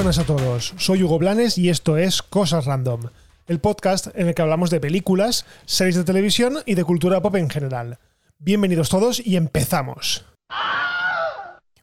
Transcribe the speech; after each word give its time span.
buenas 0.00 0.18
a 0.18 0.24
todos, 0.24 0.72
soy 0.78 1.02
Hugo 1.02 1.18
Blanes 1.18 1.58
y 1.58 1.68
esto 1.68 1.98
es 1.98 2.22
Cosas 2.22 2.64
Random, 2.64 3.02
el 3.46 3.60
podcast 3.60 4.06
en 4.14 4.28
el 4.28 4.34
que 4.34 4.40
hablamos 4.40 4.70
de 4.70 4.80
películas, 4.80 5.44
series 5.66 5.94
de 5.94 6.04
televisión 6.04 6.60
y 6.64 6.74
de 6.74 6.84
cultura 6.84 7.20
pop 7.20 7.36
en 7.36 7.50
general. 7.50 7.98
Bienvenidos 8.38 8.88
todos 8.88 9.20
y 9.20 9.36
empezamos. 9.36 10.24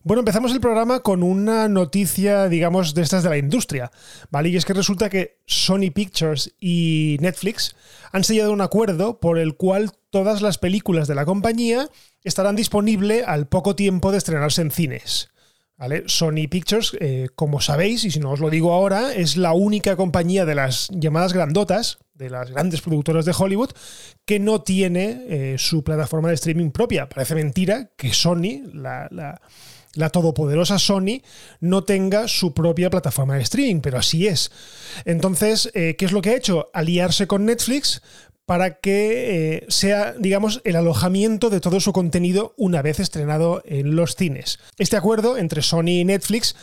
Bueno, 0.02 0.22
empezamos 0.22 0.50
el 0.50 0.58
programa 0.58 0.98
con 0.98 1.22
una 1.22 1.68
noticia, 1.68 2.48
digamos, 2.48 2.92
de 2.92 3.02
estas 3.02 3.22
de 3.22 3.30
la 3.30 3.38
industria, 3.38 3.92
¿vale? 4.32 4.48
Y 4.48 4.56
es 4.56 4.64
que 4.64 4.72
resulta 4.72 5.08
que 5.08 5.38
Sony 5.46 5.92
Pictures 5.94 6.52
y 6.58 7.18
Netflix 7.20 7.76
han 8.10 8.24
sellado 8.24 8.52
un 8.52 8.62
acuerdo 8.62 9.20
por 9.20 9.38
el 9.38 9.54
cual 9.54 9.92
todas 10.10 10.42
las 10.42 10.58
películas 10.58 11.06
de 11.06 11.14
la 11.14 11.24
compañía 11.24 11.88
estarán 12.24 12.56
disponibles 12.56 13.22
al 13.28 13.46
poco 13.46 13.76
tiempo 13.76 14.10
de 14.10 14.18
estrenarse 14.18 14.62
en 14.62 14.72
cines. 14.72 15.28
Sony 16.06 16.48
Pictures, 16.50 16.96
eh, 17.00 17.28
como 17.34 17.60
sabéis, 17.60 18.04
y 18.04 18.10
si 18.10 18.18
no 18.18 18.32
os 18.32 18.40
lo 18.40 18.50
digo 18.50 18.72
ahora, 18.72 19.14
es 19.14 19.36
la 19.36 19.52
única 19.52 19.96
compañía 19.96 20.44
de 20.44 20.54
las 20.54 20.88
llamadas 20.90 21.32
grandotas, 21.32 21.98
de 22.14 22.30
las 22.30 22.50
grandes 22.50 22.80
productoras 22.80 23.24
de 23.24 23.34
Hollywood, 23.36 23.70
que 24.24 24.40
no 24.40 24.62
tiene 24.62 25.24
eh, 25.28 25.54
su 25.58 25.84
plataforma 25.84 26.28
de 26.28 26.34
streaming 26.34 26.70
propia. 26.70 27.08
Parece 27.08 27.36
mentira 27.36 27.90
que 27.96 28.12
Sony, 28.12 28.62
la, 28.72 29.08
la 29.94 30.10
todopoderosa 30.10 30.78
Sony 30.78 31.22
no 31.60 31.84
tenga 31.84 32.28
su 32.28 32.54
propia 32.54 32.90
plataforma 32.90 33.34
de 33.34 33.42
streaming, 33.42 33.80
pero 33.80 33.98
así 33.98 34.26
es. 34.26 34.50
Entonces, 35.04 35.70
eh, 35.74 35.96
¿qué 35.96 36.04
es 36.04 36.12
lo 36.12 36.22
que 36.22 36.30
ha 36.30 36.36
hecho? 36.36 36.70
Aliarse 36.72 37.26
con 37.26 37.44
Netflix 37.44 38.02
para 38.48 38.78
que 38.78 39.56
eh, 39.56 39.66
sea, 39.68 40.14
digamos, 40.18 40.62
el 40.64 40.76
alojamiento 40.76 41.50
de 41.50 41.60
todo 41.60 41.80
su 41.80 41.92
contenido 41.92 42.54
una 42.56 42.80
vez 42.80 42.98
estrenado 42.98 43.60
en 43.66 43.94
los 43.94 44.16
cines. 44.16 44.58
Este 44.78 44.96
acuerdo 44.96 45.36
entre 45.36 45.60
Sony 45.60 46.00
y 46.00 46.04
Netflix 46.06 46.56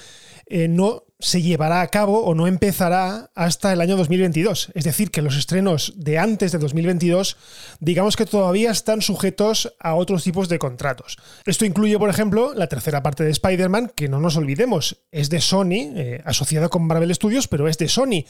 eh, 0.48 0.68
no 0.68 1.04
se 1.20 1.42
llevará 1.42 1.82
a 1.82 1.88
cabo 1.88 2.24
o 2.26 2.36
no 2.36 2.48
empezará 2.48 3.32
hasta 3.36 3.72
el 3.72 3.82
año 3.82 3.96
2022. 3.96 4.72
Es 4.74 4.84
decir, 4.84 5.12
que 5.12 5.22
los 5.22 5.38
estrenos 5.38 5.94
de 5.96 6.20
antes 6.20 6.52
de 6.52 6.58
2022, 6.58 7.38
digamos 7.80 8.16
que 8.16 8.26
todavía 8.26 8.72
están 8.72 9.02
sujetos 9.02 9.74
a 9.80 9.96
otros 9.96 10.24
tipos 10.24 10.50
de 10.50 10.60
contratos. 10.60 11.18
Esto 11.46 11.66
incluye, 11.66 11.98
por 11.98 12.10
ejemplo, 12.10 12.54
la 12.54 12.68
tercera 12.68 13.02
parte 13.02 13.24
de 13.24 13.32
Spider-Man, 13.32 13.94
que 13.96 14.10
no 14.10 14.20
nos 14.20 14.36
olvidemos, 14.36 15.04
es 15.12 15.30
de 15.30 15.40
Sony, 15.42 15.94
eh, 15.96 16.22
asociada 16.26 16.70
con 16.70 16.86
Marvel 16.86 17.14
Studios, 17.16 17.48
pero 17.48 17.68
es 17.68 17.78
de 17.78 17.88
Sony. 17.88 18.26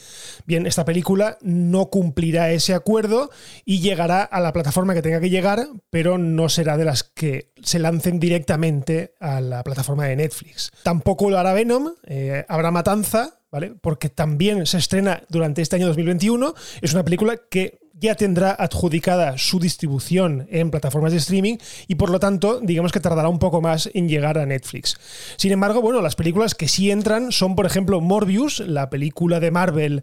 Bien, 0.46 0.66
esta 0.66 0.84
película 0.84 1.38
no 1.42 1.86
cumplirá 1.86 2.50
ese 2.52 2.74
acuerdo 2.74 3.30
y 3.64 3.80
llegará 3.80 4.22
a 4.22 4.40
la 4.40 4.52
plataforma 4.52 4.94
que 4.94 5.02
tenga 5.02 5.20
que 5.20 5.30
llegar, 5.30 5.66
pero 5.90 6.18
no 6.18 6.48
será 6.48 6.76
de 6.76 6.84
las 6.84 7.02
que 7.02 7.52
se 7.62 7.78
lancen 7.78 8.20
directamente 8.20 9.14
a 9.20 9.40
la 9.40 9.64
plataforma 9.64 10.04
de 10.04 10.16
Netflix. 10.16 10.70
Tampoco 10.82 11.30
lo 11.30 11.38
hará 11.38 11.52
Venom, 11.52 11.94
eh, 12.06 12.44
habrá 12.48 12.70
Matanza, 12.76 13.40
¿vale? 13.50 13.74
Porque 13.80 14.10
también 14.10 14.66
se 14.66 14.76
estrena 14.76 15.22
durante 15.30 15.62
este 15.62 15.76
año 15.76 15.86
2021. 15.86 16.54
Es 16.82 16.92
una 16.92 17.04
película 17.04 17.38
que 17.50 17.78
ya 17.94 18.14
tendrá 18.16 18.50
adjudicada 18.50 19.38
su 19.38 19.58
distribución 19.58 20.46
en 20.50 20.70
plataformas 20.70 21.12
de 21.12 21.18
streaming 21.18 21.56
y 21.88 21.94
por 21.94 22.10
lo 22.10 22.20
tanto, 22.20 22.60
digamos 22.60 22.92
que 22.92 23.00
tardará 23.00 23.30
un 23.30 23.38
poco 23.38 23.62
más 23.62 23.88
en 23.94 24.10
llegar 24.10 24.36
a 24.36 24.44
Netflix. 24.44 24.98
Sin 25.38 25.52
embargo, 25.52 25.80
bueno, 25.80 26.02
las 26.02 26.16
películas 26.16 26.54
que 26.54 26.68
sí 26.68 26.90
entran 26.90 27.32
son, 27.32 27.56
por 27.56 27.64
ejemplo, 27.64 28.02
Morbius, 28.02 28.60
la 28.60 28.90
película 28.90 29.40
de 29.40 29.50
Marvel 29.50 30.02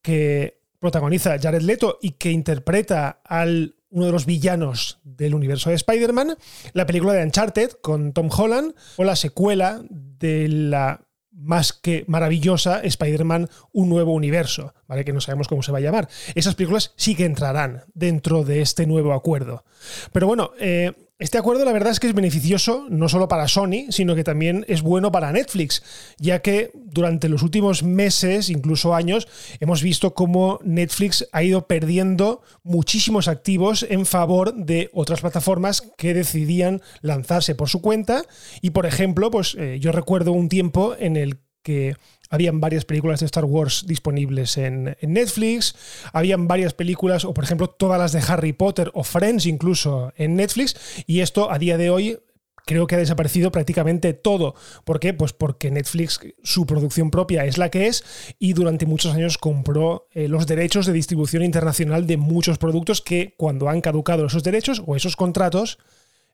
que 0.00 0.60
protagoniza 0.78 1.40
Jared 1.40 1.62
Leto 1.62 1.98
y 2.00 2.12
que 2.12 2.30
interpreta 2.30 3.20
al 3.24 3.74
uno 3.90 4.06
de 4.06 4.12
los 4.12 4.26
villanos 4.26 5.00
del 5.02 5.34
universo 5.34 5.70
de 5.70 5.76
Spider-Man, 5.76 6.36
la 6.72 6.86
película 6.86 7.14
de 7.14 7.24
Uncharted 7.24 7.72
con 7.82 8.12
Tom 8.12 8.30
Holland 8.30 8.74
o 8.96 9.02
la 9.02 9.16
secuela 9.16 9.82
de 9.90 10.46
la 10.46 11.04
más 11.32 11.72
que 11.72 12.04
maravillosa 12.06 12.80
Spider-Man 12.80 13.48
Un 13.72 13.88
Nuevo 13.88 14.12
Universo, 14.12 14.74
¿vale? 14.86 15.04
Que 15.04 15.12
no 15.12 15.20
sabemos 15.20 15.48
cómo 15.48 15.62
se 15.62 15.72
va 15.72 15.78
a 15.78 15.82
llamar. 15.82 16.08
Esas 16.34 16.54
películas 16.54 16.92
sí 16.96 17.14
que 17.14 17.24
entrarán 17.24 17.84
dentro 17.94 18.44
de 18.44 18.60
este 18.60 18.86
nuevo 18.86 19.12
acuerdo. 19.12 19.64
Pero 20.12 20.26
bueno, 20.26 20.52
eh, 20.60 20.92
este 21.22 21.38
acuerdo 21.38 21.64
la 21.64 21.72
verdad 21.72 21.92
es 21.92 22.00
que 22.00 22.08
es 22.08 22.14
beneficioso 22.14 22.86
no 22.90 23.08
solo 23.08 23.28
para 23.28 23.46
Sony, 23.46 23.86
sino 23.90 24.16
que 24.16 24.24
también 24.24 24.64
es 24.66 24.82
bueno 24.82 25.12
para 25.12 25.30
Netflix, 25.30 25.80
ya 26.18 26.40
que 26.40 26.72
durante 26.74 27.28
los 27.28 27.44
últimos 27.44 27.84
meses, 27.84 28.50
incluso 28.50 28.92
años, 28.92 29.28
hemos 29.60 29.84
visto 29.84 30.14
cómo 30.14 30.58
Netflix 30.64 31.28
ha 31.30 31.44
ido 31.44 31.68
perdiendo 31.68 32.42
muchísimos 32.64 33.28
activos 33.28 33.86
en 33.88 34.04
favor 34.04 34.52
de 34.52 34.90
otras 34.92 35.20
plataformas 35.20 35.92
que 35.96 36.12
decidían 36.12 36.82
lanzarse 37.02 37.54
por 37.54 37.68
su 37.68 37.80
cuenta. 37.80 38.24
Y 38.60 38.70
por 38.70 38.84
ejemplo, 38.84 39.30
pues 39.30 39.54
eh, 39.56 39.78
yo 39.80 39.92
recuerdo 39.92 40.32
un 40.32 40.48
tiempo 40.48 40.96
en 40.98 41.16
el 41.16 41.38
que 41.62 41.96
habían 42.30 42.60
varias 42.60 42.84
películas 42.84 43.20
de 43.20 43.26
Star 43.26 43.44
Wars 43.44 43.84
disponibles 43.86 44.56
en, 44.56 44.96
Netflix, 45.02 45.74
habían 46.12 46.48
varias 46.48 46.72
películas, 46.72 47.24
o 47.24 47.34
por 47.34 47.44
ejemplo 47.44 47.68
todas 47.68 47.98
las 47.98 48.12
de 48.12 48.22
Harry 48.26 48.52
Potter 48.52 48.90
o 48.94 49.04
Friends 49.04 49.46
incluso 49.46 50.12
en 50.16 50.36
Netflix, 50.36 51.04
y 51.06 51.20
esto 51.20 51.50
a 51.50 51.58
día 51.58 51.76
de 51.76 51.90
hoy 51.90 52.18
creo 52.64 52.86
que 52.86 52.94
ha 52.94 52.98
desaparecido 52.98 53.50
prácticamente 53.52 54.14
todo. 54.14 54.54
¿Por 54.84 55.00
qué? 55.00 55.12
Pues 55.12 55.32
porque 55.32 55.70
Netflix, 55.70 56.20
su 56.42 56.66
producción 56.66 57.10
propia 57.10 57.44
es 57.44 57.58
la 57.58 57.70
que 57.70 57.86
es 57.86 58.04
y 58.38 58.52
durante 58.52 58.86
muchos 58.86 59.14
años 59.14 59.38
compró 59.38 60.08
eh, 60.12 60.28
los 60.28 60.46
derechos 60.46 60.86
de 60.86 60.92
distribución 60.92 61.42
internacional 61.42 62.06
de 62.06 62.16
muchos 62.16 62.58
productos 62.58 63.02
que 63.02 63.34
cuando 63.36 63.68
han 63.68 63.80
caducado 63.80 64.26
esos 64.26 64.42
derechos 64.44 64.82
o 64.86 64.96
esos 64.96 65.16
contratos, 65.16 65.78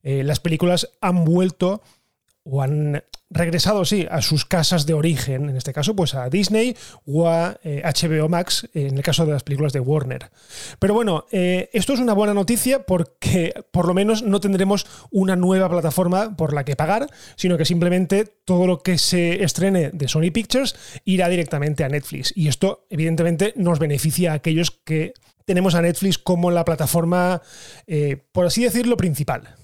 eh, 0.03 0.23
las 0.23 0.41
películas 0.41 0.91
han 1.01 1.25
vuelto 1.25 1.83
o 2.45 2.63
han 2.63 3.03
regresado, 3.31 3.85
sí, 3.85 4.07
a 4.11 4.23
sus 4.23 4.45
casas 4.45 4.87
de 4.87 4.95
origen, 4.95 5.51
en 5.51 5.57
este 5.57 5.73
caso, 5.73 5.95
pues 5.95 6.15
a 6.15 6.29
Disney 6.31 6.77
o 7.07 7.29
a 7.29 7.59
HBO 7.63 8.27
eh, 8.27 8.29
Max, 8.29 8.69
en 8.75 8.97
el 8.97 9.03
caso 9.03 9.27
de 9.27 9.33
las 9.33 9.43
películas 9.43 9.73
de 9.73 9.81
Warner. 9.81 10.31
Pero 10.79 10.95
bueno, 10.95 11.27
eh, 11.31 11.69
esto 11.73 11.93
es 11.93 12.01
una 12.01 12.15
buena 12.15 12.35
noticia 12.35 12.85
porque 12.85 13.53
por 13.71 13.87
lo 13.87 13.95
menos 13.95 14.23
no 14.23 14.41
tendremos 14.41 14.87
una 15.11 15.37
nueva 15.37 15.69
plataforma 15.69 16.37
por 16.37 16.53
la 16.53 16.65
que 16.65 16.77
pagar, 16.77 17.09
sino 17.37 17.59
que 17.59 17.65
simplemente 17.65 18.25
todo 18.45 18.67
lo 18.67 18.83
que 18.83 18.99
se 18.99 19.43
estrene 19.43 19.91
de 19.93 20.09
Sony 20.09 20.31
Pictures 20.33 20.77
irá 21.05 21.29
directamente 21.29 21.85
a 21.85 21.89
Netflix. 21.89 22.33
Y 22.35 22.49
esto, 22.49 22.87
evidentemente, 22.91 23.53
nos 23.57 23.79
beneficia 23.79 24.33
a 24.33 24.37
aquellos 24.37 24.71
que 24.71 25.13
tenemos 25.45 25.75
a 25.75 25.83
Netflix 25.83 26.19
como 26.19 26.51
la 26.51 26.65
plataforma, 26.65 27.43
eh, 27.87 28.19
por 28.33 28.47
así 28.47 28.63
decirlo, 28.63 28.97
principal. 28.97 29.57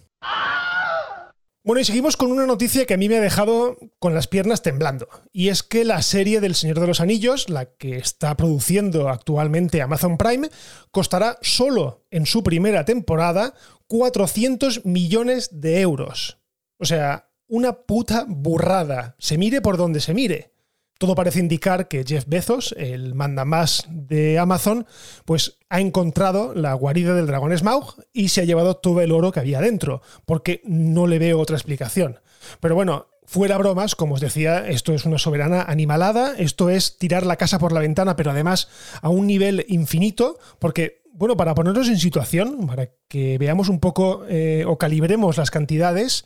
Bueno, 1.66 1.80
y 1.80 1.84
seguimos 1.84 2.18
con 2.18 2.30
una 2.30 2.44
noticia 2.44 2.84
que 2.84 2.92
a 2.92 2.98
mí 2.98 3.08
me 3.08 3.16
ha 3.16 3.22
dejado 3.22 3.78
con 3.98 4.12
las 4.12 4.28
piernas 4.28 4.60
temblando. 4.60 5.08
Y 5.32 5.48
es 5.48 5.62
que 5.62 5.86
la 5.86 6.02
serie 6.02 6.42
del 6.42 6.54
Señor 6.54 6.78
de 6.78 6.86
los 6.86 7.00
Anillos, 7.00 7.48
la 7.48 7.64
que 7.64 7.96
está 7.96 8.36
produciendo 8.36 9.08
actualmente 9.08 9.80
Amazon 9.80 10.18
Prime, 10.18 10.50
costará 10.90 11.38
solo 11.40 12.04
en 12.10 12.26
su 12.26 12.42
primera 12.42 12.84
temporada 12.84 13.54
400 13.86 14.84
millones 14.84 15.58
de 15.58 15.80
euros. 15.80 16.36
O 16.78 16.84
sea, 16.84 17.30
una 17.48 17.72
puta 17.72 18.26
burrada. 18.28 19.16
Se 19.18 19.38
mire 19.38 19.62
por 19.62 19.78
donde 19.78 20.00
se 20.00 20.12
mire 20.12 20.53
todo 20.98 21.14
parece 21.14 21.40
indicar 21.40 21.88
que 21.88 22.04
Jeff 22.06 22.24
Bezos, 22.26 22.74
el 22.78 23.14
mandamás 23.14 23.86
de 23.88 24.38
Amazon, 24.38 24.86
pues 25.24 25.58
ha 25.68 25.80
encontrado 25.80 26.54
la 26.54 26.72
guarida 26.74 27.14
del 27.14 27.26
dragón 27.26 27.56
Smaug 27.56 27.96
y 28.12 28.28
se 28.28 28.40
ha 28.40 28.44
llevado 28.44 28.76
todo 28.76 29.00
el 29.00 29.12
oro 29.12 29.32
que 29.32 29.40
había 29.40 29.60
dentro, 29.60 30.02
porque 30.24 30.62
no 30.64 31.06
le 31.06 31.18
veo 31.18 31.40
otra 31.40 31.56
explicación. 31.56 32.20
Pero 32.60 32.74
bueno, 32.74 33.08
fuera 33.26 33.58
bromas, 33.58 33.94
como 33.96 34.14
os 34.14 34.20
decía, 34.20 34.68
esto 34.68 34.92
es 34.92 35.04
una 35.04 35.18
soberana 35.18 35.62
animalada, 35.62 36.34
esto 36.38 36.70
es 36.70 36.98
tirar 36.98 37.26
la 37.26 37.36
casa 37.36 37.58
por 37.58 37.72
la 37.72 37.80
ventana, 37.80 38.16
pero 38.16 38.30
además 38.30 38.68
a 39.02 39.08
un 39.08 39.26
nivel 39.26 39.64
infinito, 39.68 40.38
porque 40.58 41.02
bueno, 41.12 41.36
para 41.36 41.54
ponernos 41.54 41.88
en 41.88 41.98
situación, 41.98 42.66
para 42.66 42.90
que 43.08 43.38
veamos 43.38 43.68
un 43.68 43.78
poco 43.78 44.24
eh, 44.28 44.64
o 44.66 44.78
calibremos 44.78 45.36
las 45.36 45.50
cantidades, 45.50 46.24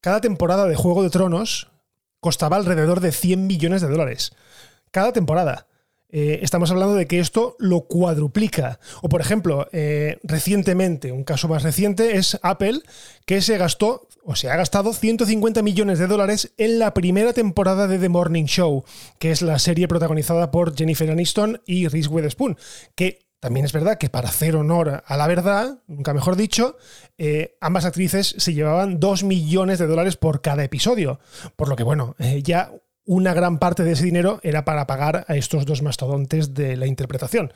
cada 0.00 0.20
temporada 0.20 0.66
de 0.66 0.76
Juego 0.76 1.02
de 1.02 1.10
Tronos 1.10 1.70
costaba 2.20 2.56
alrededor 2.56 3.00
de 3.00 3.12
100 3.12 3.46
millones 3.46 3.82
de 3.82 3.88
dólares. 3.88 4.32
Cada 4.90 5.12
temporada. 5.12 5.66
Eh, 6.12 6.40
estamos 6.42 6.70
hablando 6.72 6.96
de 6.96 7.06
que 7.06 7.20
esto 7.20 7.56
lo 7.58 7.82
cuadruplica. 7.82 8.80
O 9.00 9.08
por 9.08 9.20
ejemplo, 9.20 9.68
eh, 9.72 10.18
recientemente, 10.24 11.12
un 11.12 11.24
caso 11.24 11.48
más 11.48 11.62
reciente 11.62 12.16
es 12.16 12.38
Apple, 12.42 12.80
que 13.26 13.40
se 13.40 13.58
gastó 13.58 14.08
o 14.24 14.34
se 14.34 14.50
ha 14.50 14.56
gastado 14.56 14.92
150 14.92 15.62
millones 15.62 15.98
de 15.98 16.06
dólares 16.06 16.52
en 16.58 16.78
la 16.78 16.94
primera 16.94 17.32
temporada 17.32 17.86
de 17.86 17.98
The 17.98 18.08
Morning 18.08 18.44
Show, 18.44 18.84
que 19.18 19.30
es 19.30 19.40
la 19.40 19.58
serie 19.58 19.88
protagonizada 19.88 20.50
por 20.50 20.76
Jennifer 20.76 21.10
Aniston 21.10 21.62
y 21.64 21.88
Reese 21.88 22.08
Witherspoon, 22.08 22.58
que 22.94 23.29
también 23.40 23.64
es 23.64 23.72
verdad 23.72 23.96
que 23.96 24.10
para 24.10 24.28
hacer 24.28 24.54
honor 24.54 25.02
a 25.04 25.16
la 25.16 25.26
verdad, 25.26 25.78
nunca 25.86 26.12
mejor 26.12 26.36
dicho, 26.36 26.76
eh, 27.16 27.56
ambas 27.60 27.86
actrices 27.86 28.34
se 28.36 28.52
llevaban 28.52 29.00
2 29.00 29.24
millones 29.24 29.78
de 29.78 29.86
dólares 29.86 30.16
por 30.16 30.42
cada 30.42 30.62
episodio. 30.62 31.20
Por 31.56 31.68
lo 31.68 31.76
que, 31.76 31.82
bueno, 31.82 32.14
eh, 32.18 32.42
ya 32.42 32.70
una 33.06 33.32
gran 33.32 33.58
parte 33.58 33.82
de 33.82 33.92
ese 33.92 34.04
dinero 34.04 34.40
era 34.42 34.66
para 34.66 34.86
pagar 34.86 35.24
a 35.26 35.36
estos 35.36 35.64
dos 35.64 35.80
mastodontes 35.80 36.52
de 36.52 36.76
la 36.76 36.86
interpretación. 36.86 37.52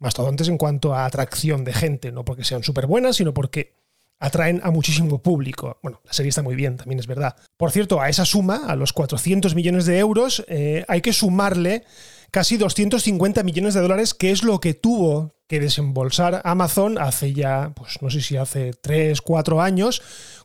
Mastodontes 0.00 0.48
en 0.48 0.58
cuanto 0.58 0.92
a 0.92 1.04
atracción 1.04 1.64
de 1.64 1.72
gente, 1.72 2.10
no 2.10 2.24
porque 2.24 2.44
sean 2.44 2.64
súper 2.64 2.86
buenas, 2.86 3.16
sino 3.16 3.32
porque 3.32 3.78
atraen 4.18 4.60
a 4.64 4.72
muchísimo 4.72 5.22
público. 5.22 5.78
Bueno, 5.82 6.00
la 6.04 6.12
serie 6.12 6.30
está 6.30 6.42
muy 6.42 6.56
bien, 6.56 6.76
también 6.76 6.98
es 6.98 7.06
verdad. 7.06 7.36
Por 7.56 7.70
cierto, 7.70 8.00
a 8.00 8.08
esa 8.08 8.24
suma, 8.24 8.66
a 8.66 8.74
los 8.74 8.92
400 8.92 9.54
millones 9.54 9.86
de 9.86 9.98
euros, 9.98 10.44
eh, 10.48 10.84
hay 10.88 11.00
que 11.00 11.12
sumarle 11.12 11.84
casi 12.30 12.56
250 12.56 13.42
millones 13.42 13.74
de 13.74 13.80
dólares, 13.80 14.14
que 14.14 14.30
es 14.30 14.42
lo 14.42 14.60
que 14.60 14.74
tuvo 14.74 15.34
que 15.48 15.60
desembolsar 15.60 16.42
Amazon 16.44 16.98
hace 16.98 17.32
ya, 17.32 17.72
pues 17.74 18.02
no 18.02 18.10
sé 18.10 18.20
si 18.20 18.36
hace 18.36 18.72
3, 18.72 19.20
4 19.22 19.62
años, 19.62 20.02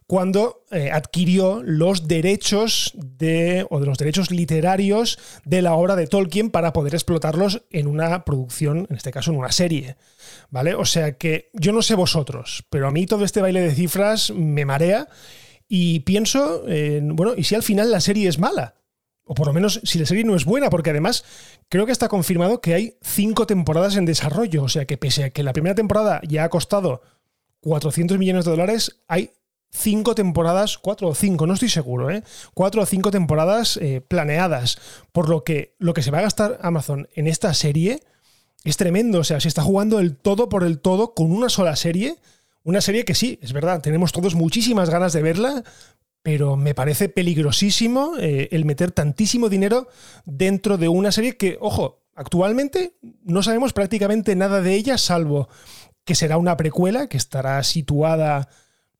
cuando 0.07 0.63
eh, 0.71 0.91
adquirió 0.91 1.61
los 1.63 2.07
derechos 2.07 2.91
de, 2.95 3.65
o 3.69 3.79
de 3.79 3.85
los 3.85 3.97
derechos 3.97 4.31
literarios 4.31 5.17
de 5.45 5.61
la 5.61 5.75
obra 5.75 5.95
de 5.95 6.07
Tolkien 6.07 6.51
para 6.51 6.73
poder 6.73 6.93
explotarlos 6.93 7.63
en 7.69 7.87
una 7.87 8.23
producción, 8.23 8.87
en 8.89 8.95
este 8.95 9.11
caso 9.11 9.31
en 9.31 9.37
una 9.37 9.51
serie. 9.51 9.97
¿Vale? 10.49 10.75
O 10.75 10.85
sea 10.85 11.17
que 11.17 11.49
yo 11.53 11.71
no 11.71 11.81
sé 11.81 11.95
vosotros, 11.95 12.65
pero 12.69 12.87
a 12.87 12.91
mí 12.91 13.05
todo 13.05 13.25
este 13.25 13.41
baile 13.41 13.61
de 13.61 13.75
cifras 13.75 14.31
me 14.31 14.65
marea 14.65 15.07
y 15.67 16.01
pienso, 16.01 16.67
en, 16.67 17.15
bueno, 17.15 17.33
¿y 17.35 17.43
si 17.43 17.55
al 17.55 17.63
final 17.63 17.91
la 17.91 18.01
serie 18.01 18.29
es 18.29 18.39
mala? 18.39 18.75
O 19.25 19.35
por 19.35 19.47
lo 19.47 19.53
menos 19.53 19.79
si 19.83 19.99
la 19.99 20.05
serie 20.05 20.23
no 20.23 20.35
es 20.35 20.45
buena, 20.45 20.69
porque 20.69 20.89
además 20.89 21.23
creo 21.69 21.85
que 21.85 21.91
está 21.91 22.07
confirmado 22.09 22.59
que 22.59 22.73
hay 22.73 22.97
cinco 23.01 23.47
temporadas 23.47 23.95
en 23.95 24.05
desarrollo. 24.05 24.63
O 24.63 24.69
sea 24.69 24.85
que 24.85 24.97
pese 24.97 25.25
a 25.25 25.29
que 25.29 25.43
la 25.43 25.53
primera 25.53 25.75
temporada 25.75 26.21
ya 26.27 26.43
ha 26.43 26.49
costado 26.49 27.01
400 27.61 28.17
millones 28.17 28.45
de 28.45 28.51
dólares, 28.51 28.99
hay 29.07 29.31
cinco 29.73 30.13
temporadas, 30.13 30.77
cuatro 30.77 31.07
o 31.07 31.15
cinco, 31.15 31.47
no 31.47 31.53
estoy 31.53 31.69
seguro, 31.69 32.11
¿eh? 32.11 32.23
cuatro 32.53 32.81
o 32.81 32.85
cinco 32.85 33.11
temporadas 33.11 33.77
eh, 33.77 34.01
planeadas. 34.01 34.77
Por 35.11 35.29
lo 35.29 35.43
que 35.43 35.75
lo 35.79 35.93
que 35.93 36.03
se 36.03 36.11
va 36.11 36.19
a 36.19 36.23
gastar 36.23 36.59
Amazon 36.61 37.07
en 37.15 37.27
esta 37.27 37.53
serie 37.53 38.01
es 38.63 38.77
tremendo. 38.77 39.19
O 39.19 39.23
sea, 39.23 39.39
se 39.39 39.47
está 39.47 39.63
jugando 39.63 39.99
el 39.99 40.15
todo 40.15 40.49
por 40.49 40.63
el 40.63 40.79
todo 40.79 41.13
con 41.13 41.31
una 41.31 41.49
sola 41.49 41.75
serie. 41.75 42.17
Una 42.63 42.79
serie 42.79 43.03
que 43.03 43.15
sí, 43.15 43.39
es 43.41 43.51
verdad, 43.51 43.81
tenemos 43.81 44.13
todos 44.13 44.35
muchísimas 44.35 44.89
ganas 44.89 45.11
de 45.11 45.21
verla, 45.21 45.63
pero 46.23 46.55
me 46.55 46.73
parece 46.73 47.09
peligrosísimo 47.09 48.13
eh, 48.17 48.47
el 48.51 48.65
meter 48.65 48.91
tantísimo 48.91 49.49
dinero 49.49 49.87
dentro 50.25 50.77
de 50.77 50.87
una 50.87 51.11
serie 51.11 51.35
que, 51.35 51.57
ojo, 51.59 52.01
actualmente 52.15 52.95
no 53.23 53.43
sabemos 53.43 53.73
prácticamente 53.73 54.35
nada 54.35 54.61
de 54.61 54.73
ella, 54.73 54.97
salvo 54.97 55.49
que 56.05 56.15
será 56.15 56.37
una 56.37 56.57
precuela 56.57 57.07
que 57.07 57.17
estará 57.17 57.61
situada, 57.63 58.49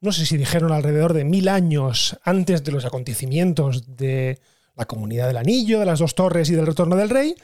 no 0.01 0.11
sé 0.11 0.25
si 0.25 0.37
dijeron 0.37 0.71
alrededor 0.71 1.13
de 1.13 1.23
mil 1.23 1.47
años 1.47 2.19
antes 2.23 2.63
de 2.63 2.71
los 2.71 2.85
acontecimientos 2.85 3.95
de 3.95 4.39
la 4.75 4.85
comunidad 4.85 5.27
del 5.27 5.37
anillo, 5.37 5.79
de 5.79 5.85
las 5.85 5.99
dos 5.99 6.15
torres 6.15 6.49
y 6.49 6.55
del 6.55 6.65
retorno 6.65 6.95
del 6.95 7.09
rey, 7.09 7.35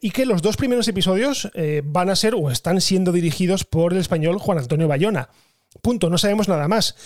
y 0.00 0.10
que 0.10 0.26
los 0.26 0.42
dos 0.42 0.56
primeros 0.56 0.86
episodios 0.88 1.50
eh, 1.54 1.82
van 1.84 2.10
a 2.10 2.16
ser 2.16 2.34
o 2.34 2.50
están 2.50 2.80
siendo 2.80 3.12
dirigidos 3.12 3.64
por 3.64 3.92
el 3.92 3.98
español 3.98 4.38
Juan 4.38 4.58
Antonio 4.58 4.88
Bayona. 4.88 5.28
Punto, 5.82 6.10
no 6.10 6.18
sabemos 6.18 6.48
nada 6.48 6.66
más. 6.66 6.96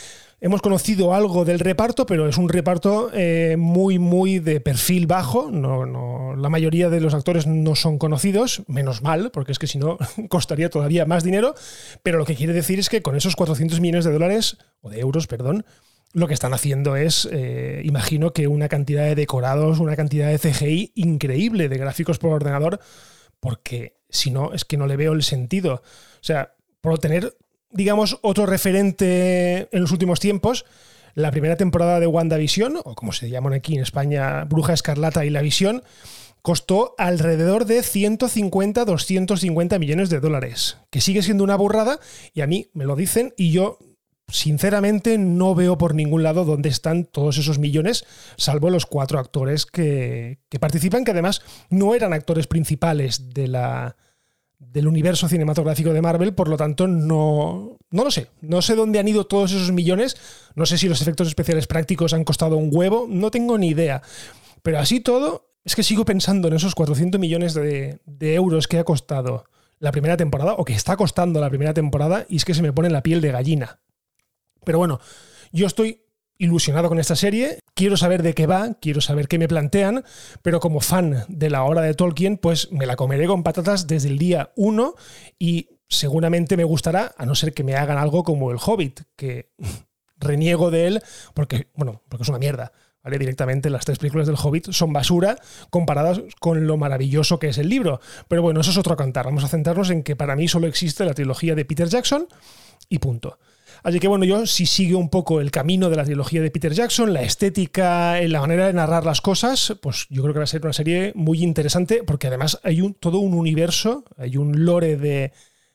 Hemos 0.45 0.61
conocido 0.61 1.15
algo 1.15 1.45
del 1.45 1.61
reparto, 1.61 2.05
pero 2.05 2.27
es 2.27 2.37
un 2.37 2.49
reparto 2.49 3.13
eh, 3.15 3.55
muy, 3.57 4.01
muy 4.01 4.41
de 4.41 4.61
perfil 4.61 5.07
bajo. 5.07 5.53
No, 5.53 5.87
no, 5.87 6.35
la 6.35 6.49
mayoría 6.49 6.91
de 6.91 7.01
los 7.01 7.15
actores 7.15 7.47
no 7.47 7.77
son 7.77 7.97
conocidos, 7.97 8.65
menos 8.67 9.03
mal, 9.03 9.31
porque 9.31 9.53
es 9.53 9.61
que 9.61 9.69
si 9.69 9.79
no 9.79 9.99
costaría 10.29 10.69
todavía 10.69 11.07
más 11.07 11.23
dinero. 11.23 11.55
Pero 12.03 12.19
lo 12.19 12.25
que 12.25 12.35
quiere 12.35 12.55
decir 12.55 12.81
es 12.81 12.89
que 12.89 13.03
con 13.03 13.15
esos 13.15 13.37
400 13.37 13.79
millones 13.79 14.05
de 14.05 14.11
dólares, 14.11 14.57
o 14.81 14.91
de 14.91 14.99
euros, 14.99 15.29
perdón, 15.29 15.65
lo 16.13 16.27
que 16.27 16.35
están 16.35 16.55
haciendo 16.55 16.97
es, 16.97 17.29
eh, 17.31 17.81
imagino 17.85 18.33
que 18.33 18.49
una 18.49 18.69
cantidad 18.69 19.05
de 19.05 19.15
decorados, 19.15 19.79
una 19.79 19.95
cantidad 19.95 20.29
de 20.29 20.41
CGI 20.41 20.91
increíble, 20.97 21.69
de 21.69 21.79
gráficos 21.79 22.19
por 22.19 22.33
ordenador, 22.33 22.81
porque 23.39 24.01
si 24.09 24.33
no, 24.33 24.53
es 24.55 24.65
que 24.65 24.77
no 24.77 24.89
le 24.89 24.97
veo 24.97 25.13
el 25.13 25.23
sentido. 25.23 25.75
O 25.75 26.25
sea, 26.25 26.57
por 26.81 26.99
tener 26.99 27.33
digamos, 27.73 28.19
otro 28.23 28.47
referente 28.47 29.69
en 29.73 29.81
los 29.81 29.93
últimos 29.93 30.21
tiempos. 30.21 30.65
La 31.15 31.31
primera 31.31 31.57
temporada 31.57 32.01
de 32.01 32.07
WandaVision, 32.07 32.79
o 32.85 32.95
como 32.95 33.13
se 33.13 33.29
llaman 33.29 33.53
aquí 33.53 33.75
en 33.75 33.83
España, 33.83 34.45
Bruja 34.45 34.73
Escarlata 34.73 35.25
y 35.25 35.31
La 35.31 35.43
Visión, 35.43 35.83
costó 36.41 36.95
alrededor 36.99 37.67
de 37.67 37.81
150-250 37.81 39.79
millones 39.79 40.11
de 40.11 40.21
dólares, 40.21 40.79
que 40.91 41.01
sigue 41.01 41.23
siendo 41.23 41.45
una 41.45 41.57
burrada, 41.57 41.99
y 42.35 42.41
a 42.41 42.47
mí 42.47 42.69
me 42.73 42.85
lo 42.85 42.97
dicen, 42.97 43.33
y 43.37 43.53
yo 43.53 43.79
sinceramente 44.29 45.19
no 45.19 45.55
veo 45.55 45.77
por 45.79 45.95
ningún 45.95 46.23
lado 46.23 46.45
dónde 46.45 46.71
están 46.71 47.05
todos 47.05 47.39
esos 47.39 47.59
millones, 47.59 48.05
salvo 48.37 48.71
los 48.71 48.87
cuatro 48.87 49.19
actores 49.19 49.67
que, 49.67 50.41
que 50.49 50.59
participan, 50.59 51.05
que 51.05 51.11
además 51.11 51.43
no 51.71 51.95
eran 51.95 52.13
actores 52.13 52.47
principales 52.47 53.35
de 53.35 53.49
la, 53.49 53.97
del 54.71 54.87
universo 54.87 55.29
cinematográfico 55.29 55.93
de 55.93 56.01
Marvel, 56.01 56.35
por 56.35 56.49
lo 56.49 56.57
tanto 56.57 56.87
no, 56.87 57.79
no 57.91 58.05
lo 58.05 58.11
sé. 58.11 58.29
No 58.41 58.63
sé 58.63 58.75
dónde 58.75 58.99
han 58.99 59.09
ido 59.09 59.27
todos 59.27 59.53
esos 59.53 59.73
millones, 59.73 60.17
no 60.55 60.67
sé 60.67 60.79
si 60.79 60.89
los 60.89 61.03
efectos 61.03 61.29
especiales 61.29 61.67
prácticos 61.67 62.15
han 62.15 62.25
costado 62.25 62.57
un 62.57 62.71
huevo, 62.73 63.07
no 63.09 63.31
tengo 63.31 63.59
ni 63.59 63.69
idea. 63.69 64.03
Pero 64.63 64.79
así 64.79 65.01
todo, 65.01 65.51
es 65.65 65.75
que 65.75 65.83
sigo 65.83 66.05
pensando 66.05 66.49
en 66.49 66.55
esos 66.55 66.75
400 66.75 67.21
millones 67.21 67.55
de, 67.55 68.01
de 68.07 68.35
euros 68.35 68.69
que 68.69 68.79
ha 68.79 68.85
costado 68.85 69.45
la 69.79 69.91
primera 69.91 70.17
temporada, 70.17 70.55
o 70.55 70.65
que 70.65 70.75
está 70.75 70.97
costando 70.97 71.41
la 71.41 71.49
primera 71.51 71.75
temporada, 71.75 72.25
y 72.29 72.37
es 72.37 72.45
que 72.45 72.55
se 72.55 72.63
me 72.63 72.73
pone 72.73 72.89
la 72.89 73.03
piel 73.03 73.21
de 73.21 73.33
gallina. 73.33 73.81
Pero 74.65 74.79
bueno, 74.79 75.01
yo 75.51 75.67
estoy 75.67 76.03
ilusionado 76.43 76.89
con 76.89 76.99
esta 76.99 77.15
serie, 77.15 77.61
quiero 77.75 77.97
saber 77.97 78.25
de 78.25 78.35
qué 78.35 78.49
va, 78.49 78.75
quiero 78.81 79.01
saber 79.01 79.29
qué 79.29 79.39
me 79.39 79.47
plantean, 79.47 80.05
pero 80.43 80.59
como 80.59 80.81
fan 80.81 81.25
de 81.29 81.51
la 81.51 81.63
obra 81.63 81.83
de 81.83 81.95
Tolkien, 81.95 82.37
pues 82.37 82.73
me 82.73 82.85
la 82.85 82.97
comeré 82.97 83.29
con 83.29 83.45
patatas 83.45 83.87
desde 83.87 84.09
el 84.09 84.19
día 84.19 84.51
1 84.57 84.95
y 85.39 85.69
seguramente 85.89 86.57
me 86.57 86.65
gustará, 86.65 87.15
a 87.17 87.27
no 87.27 87.37
ser 87.37 87.55
que 87.55 87.63
me 87.63 87.77
hagan 87.77 87.97
algo 87.97 88.25
como 88.25 88.51
el 88.51 88.59
Hobbit, 88.61 89.03
que 89.15 89.53
reniego 90.19 90.73
de 90.73 90.89
él 90.89 91.03
porque, 91.33 91.69
bueno, 91.75 92.03
porque 92.09 92.25
es 92.25 92.29
una 92.29 92.39
mierda. 92.39 92.73
¿Vale? 93.05 93.19
Directamente 93.19 93.69
las 93.69 93.85
tres 93.85 93.99
películas 93.99 94.29
del 94.29 94.37
Hobbit 94.41 94.71
son 94.71 94.93
basura 94.93 95.37
comparadas 95.71 96.21
con 96.39 96.69
lo 96.69 96.77
maravilloso 96.77 97.41
que 97.41 97.49
es 97.49 97.59
el 97.59 97.69
libro. 97.69 98.01
Pero 98.29 98.43
bueno, 98.43 98.61
eso 98.61 98.71
es 98.71 98.79
otro 98.79 98.97
cantar. 98.97 99.25
Vamos 99.25 99.43
a 99.43 99.49
centrarnos 99.49 99.91
en 99.91 100.05
que 100.05 100.15
para 100.15 100.37
mí 100.37 100.47
solo 100.47 100.69
existe 100.69 101.05
la 101.05 101.13
trilogía 101.13 101.57
de 101.57 101.65
Peter 101.65 101.89
Jackson 101.89 102.29
y 102.89 103.01
punto. 103.01 103.41
Así 103.83 103.99
que 103.99 104.07
bueno, 104.07 104.25
yo 104.25 104.47
si 104.47 104.67
sigue 104.67 104.95
un 104.95 105.09
poco 105.09 105.41
el 105.41 105.51
camino 105.51 105.91
de 105.91 105.97
la 105.97 106.05
trilogía 106.05 106.41
de 106.41 106.51
Peter 106.51 106.73
Jackson, 106.73 107.13
la 107.13 107.23
estética, 107.23 108.21
la 108.21 108.41
manera 108.41 108.67
de 108.67 108.73
narrar 108.73 109.05
las 109.05 109.21
cosas, 109.21 109.77
pues 109.81 110.07
yo 110.09 110.23
creo 110.23 110.35
que 110.35 110.39
va 110.39 110.45
a 110.45 110.49
ser 110.49 110.63
una 110.63 110.73
serie 110.73 111.13
muy 111.17 111.43
interesante 111.43 112.03
porque 112.07 112.29
además 112.29 112.61
hay 112.63 112.81
todo 113.01 113.19
un 113.19 113.35
universo, 113.35 114.05
hay 114.17 114.37
un 114.37 114.65
lore 114.65 114.97
de, 114.97 115.33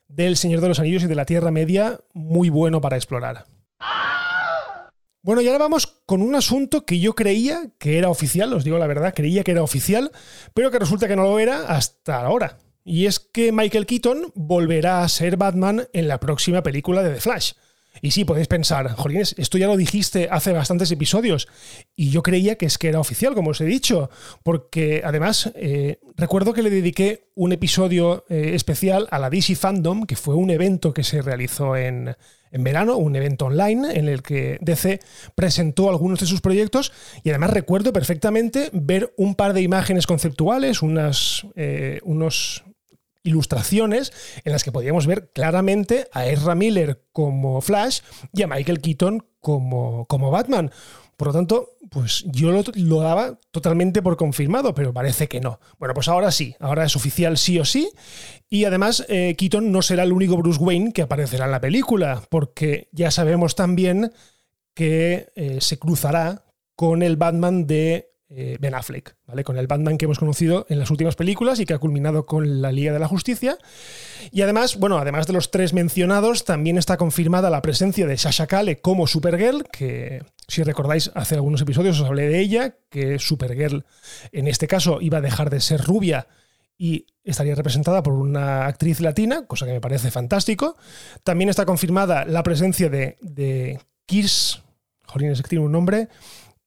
del 0.08 0.38
Señor 0.38 0.62
de 0.62 0.70
los 0.70 0.80
Anillos 0.80 1.04
y 1.04 1.08
de 1.08 1.16
la 1.16 1.26
Tierra 1.26 1.52
Media 1.52 2.00
muy 2.14 2.50
bueno 2.50 2.80
para 2.80 2.96
explorar. 2.96 3.46
Bueno, 5.22 5.42
y 5.42 5.48
ahora 5.48 5.60
vamos 5.60 5.88
con 6.06 6.22
un 6.22 6.36
asunto 6.36 6.86
que 6.86 7.00
yo 7.00 7.14
creía 7.14 7.72
que 7.78 7.98
era 7.98 8.10
oficial, 8.10 8.54
os 8.54 8.64
digo 8.64 8.78
la 8.78 8.88
verdad, 8.88 9.14
creía 9.14 9.44
que 9.44 9.52
era 9.52 9.64
oficial, 9.64 10.12
pero 10.54 10.72
que 10.72 10.80
resulta 10.80 11.10
que 11.10 11.18
no 11.18 11.24
lo 11.24 11.40
era 11.40 11.64
hasta 11.68 12.22
ahora. 12.22 12.60
Y 12.86 13.08
es 13.08 13.20
que 13.20 13.52
Michael 13.52 13.86
Keaton 13.86 14.32
volverá 14.34 15.04
a 15.04 15.10
ser 15.10 15.36
Batman 15.36 15.90
en 15.92 16.08
la 16.08 16.22
próxima 16.22 16.64
película 16.64 17.04
de 17.04 17.16
The 17.16 17.20
Flash. 17.20 17.52
Y 18.02 18.12
sí, 18.12 18.26
podéis 18.26 18.48
pensar, 18.48 18.90
Jolines, 18.94 19.36
esto 19.38 19.58
ya 19.58 19.68
lo 19.68 19.78
dijiste 19.78 20.28
hace 20.32 20.54
bastantes 20.54 20.92
episodios. 20.92 21.48
Y 21.96 22.10
yo 22.10 22.24
creía 22.24 22.56
que 22.56 22.66
es 22.66 22.78
que 22.78 22.90
era 22.90 23.00
oficial, 23.00 23.34
como 23.34 23.52
os 23.52 23.62
he 23.62 23.66
dicho, 23.66 24.10
porque 24.44 25.02
además 25.04 25.52
eh, 25.56 26.00
recuerdo 26.16 26.54
que 26.54 26.64
le 26.64 26.70
dediqué 26.70 27.28
un 27.36 27.52
episodio 27.52 28.26
eh, 28.30 28.52
especial 28.54 29.08
a 29.12 29.20
la 29.20 29.30
DC 29.30 29.56
Fandom, 29.56 30.06
que 30.06 30.16
fue 30.16 30.36
un 30.36 30.50
evento 30.50 30.94
que 30.94 31.04
se 31.04 31.22
realizó 31.22 31.76
en, 31.76 32.16
verano, 32.52 32.98
un 32.98 33.16
evento 33.16 33.46
online 33.46 33.94
en 33.94 34.08
el 34.10 34.24
que 34.24 34.58
DC 34.62 35.00
presentó 35.36 35.90
algunos 35.90 36.20
de 36.20 36.26
sus 36.26 36.42
proyectos 36.42 36.92
y 37.24 37.30
además 37.30 37.52
recuerdo 37.52 37.94
perfectamente 37.94 38.70
ver 38.74 39.14
un 39.18 39.36
par 39.36 39.54
de 39.54 39.62
imágenes 39.62 40.08
conceptuales, 40.08 40.82
unas, 40.82 41.46
eh, 41.56 42.00
unos 42.04 42.64
ilustraciones 43.28 44.14
en 44.44 44.52
las 44.52 44.64
que 44.64 44.72
podíamos 44.72 45.06
ver 45.06 45.32
claramente 45.34 46.08
a 46.14 46.26
Ezra 46.26 46.56
Miller 46.56 47.04
como 47.12 47.62
Flash 47.62 48.00
y 48.34 48.44
a 48.44 48.48
Michael 48.48 48.82
Keaton 48.82 49.26
como, 49.40 50.06
como 50.08 50.32
Batman. 50.32 50.72
Por 51.18 51.30
lo 51.30 51.34
tanto, 51.34 51.78
pues 51.90 52.26
yo 52.28 52.52
lo, 52.52 53.02
daba 53.02 53.40
totalmente 53.50 54.04
por 54.04 54.18
confirmado, 54.18 54.76
pero 54.76 54.94
parece 54.94 55.28
que 55.28 55.42
no. 55.42 55.60
Bueno, 55.80 55.96
pues 55.96 56.08
ahora 56.08 56.32
sí, 56.32 56.56
ahora 56.60 56.86
es 56.86 56.96
oficial 56.96 57.40
sí 57.40 57.58
o 57.58 57.66
sí. 57.66 57.90
Y 58.50 58.66
además, 58.66 59.04
eh, 59.10 59.36
Keaton 59.36 59.72
no 59.72 59.82
será 59.82 60.04
el 60.04 60.14
único 60.14 60.38
Bruce 60.38 60.60
Wayne 60.60 60.94
que 60.94 61.02
aparecerá 61.02 61.46
en 61.46 61.52
la 61.52 61.62
película, 61.62 62.22
porque 62.30 62.88
ya 62.92 63.10
sabemos 63.10 63.56
también 63.56 64.12
que 64.76 65.30
eh, 65.36 65.58
se 65.60 65.80
cruzará 65.80 66.46
con 66.76 67.02
el 67.02 67.18
Batman 67.18 67.66
de 67.66 68.12
eh, 68.30 68.58
ben 68.60 68.76
Affleck, 68.76 69.16
¿vale? 69.26 69.44
Con 69.44 69.58
el 69.58 69.68
Batman 69.68 69.98
que 69.98 70.06
hemos 70.06 70.20
conocido 70.20 70.66
en 70.70 70.80
las 70.80 70.92
últimas 70.92 71.16
películas 71.16 71.60
y 71.60 71.66
que 71.66 71.74
ha 71.74 71.78
culminado 71.78 72.26
con 72.26 72.62
la 72.62 72.72
Liga 72.72 72.92
de 72.92 73.00
la 73.00 73.08
Justicia. 73.08 73.58
Y 74.32 74.42
además, 74.42 74.78
bueno, 74.78 74.98
además 74.98 75.28
de 75.28 75.34
los 75.34 75.50
tres 75.50 75.74
mencionados, 75.74 76.44
también 76.44 76.78
está 76.78 76.98
confirmada 76.98 77.50
la 77.50 77.62
presencia 77.62 78.06
de 78.06 78.18
Sasha 78.18 78.48
Kale 78.48 78.82
como 78.82 79.08
Supergirl, 79.08 79.64
que 79.72 80.24
si 80.48 80.64
recordáis, 80.64 81.12
hace 81.16 81.36
algunos 81.36 81.62
episodios 81.62 82.00
os 82.00 82.08
hablé 82.08 82.28
de 82.28 82.40
ella, 82.40 82.76
que 82.90 83.18
Supergirl 83.18 83.86
en 84.32 84.48
este 84.48 84.68
caso 84.68 85.00
iba 85.00 85.20
a 85.20 85.22
dejar 85.22 85.50
de 85.50 85.62
ser 85.62 85.82
rubia 85.82 86.28
y 86.78 87.08
estaría 87.24 87.56
representada 87.56 88.04
por 88.04 88.14
una 88.14 88.66
actriz 88.66 89.00
latina, 89.00 89.46
cosa 89.48 89.66
que 89.66 89.72
me 89.72 89.82
parece 89.82 90.12
fantástico. 90.12 90.76
También 91.24 91.50
está 91.50 91.66
confirmada 91.66 92.26
la 92.26 92.44
presencia 92.44 92.90
de, 92.90 93.18
de 93.22 93.80
Kirs, 94.06 94.64
Jolines, 95.06 95.42
que 95.42 95.48
tiene 95.48 95.66
un 95.66 95.72
nombre, 95.72 96.10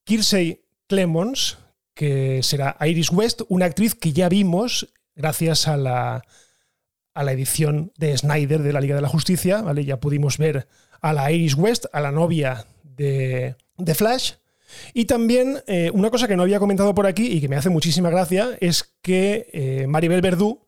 Kirsey 0.05 0.65
Clemons, 0.91 1.59
que 1.95 2.43
será 2.43 2.77
Iris 2.81 3.13
West, 3.13 3.43
una 3.49 3.67
actriz 3.67 3.95
que 3.95 4.13
ya 4.13 4.29
vimos 4.29 4.93
gracias 5.15 5.69
a 5.69 5.77
la, 5.77 6.25
a 7.15 7.23
la 7.23 7.31
edición 7.31 7.93
de 7.97 8.19
Snyder 8.19 8.61
de 8.61 8.73
la 8.73 8.81
Liga 8.81 8.97
de 8.97 9.01
la 9.01 9.09
Justicia, 9.09 9.63
¿vale? 9.63 9.85
Ya 9.85 10.01
pudimos 10.01 10.37
ver 10.37 10.67
a 11.01 11.13
la 11.13 11.31
Iris 11.31 11.55
West, 11.55 11.87
a 11.93 12.01
la 12.01 12.11
novia 12.11 12.67
de, 12.83 13.55
de 13.79 13.95
Flash. 13.95 14.33
Y 14.93 15.05
también 15.05 15.63
eh, 15.69 15.93
una 15.95 16.11
cosa 16.11 16.27
que 16.27 16.37
no 16.37 16.43
había 16.43 16.59
comentado 16.59 16.93
por 16.93 17.07
aquí 17.07 17.29
y 17.29 17.41
que 17.41 17.49
me 17.49 17.57
hace 17.57 17.71
muchísima 17.71 18.11
gracia 18.11 18.59
es 18.61 18.83
que 19.01 19.49
eh, 19.53 19.87
Maribel 19.87 20.23
Verdú 20.23 20.67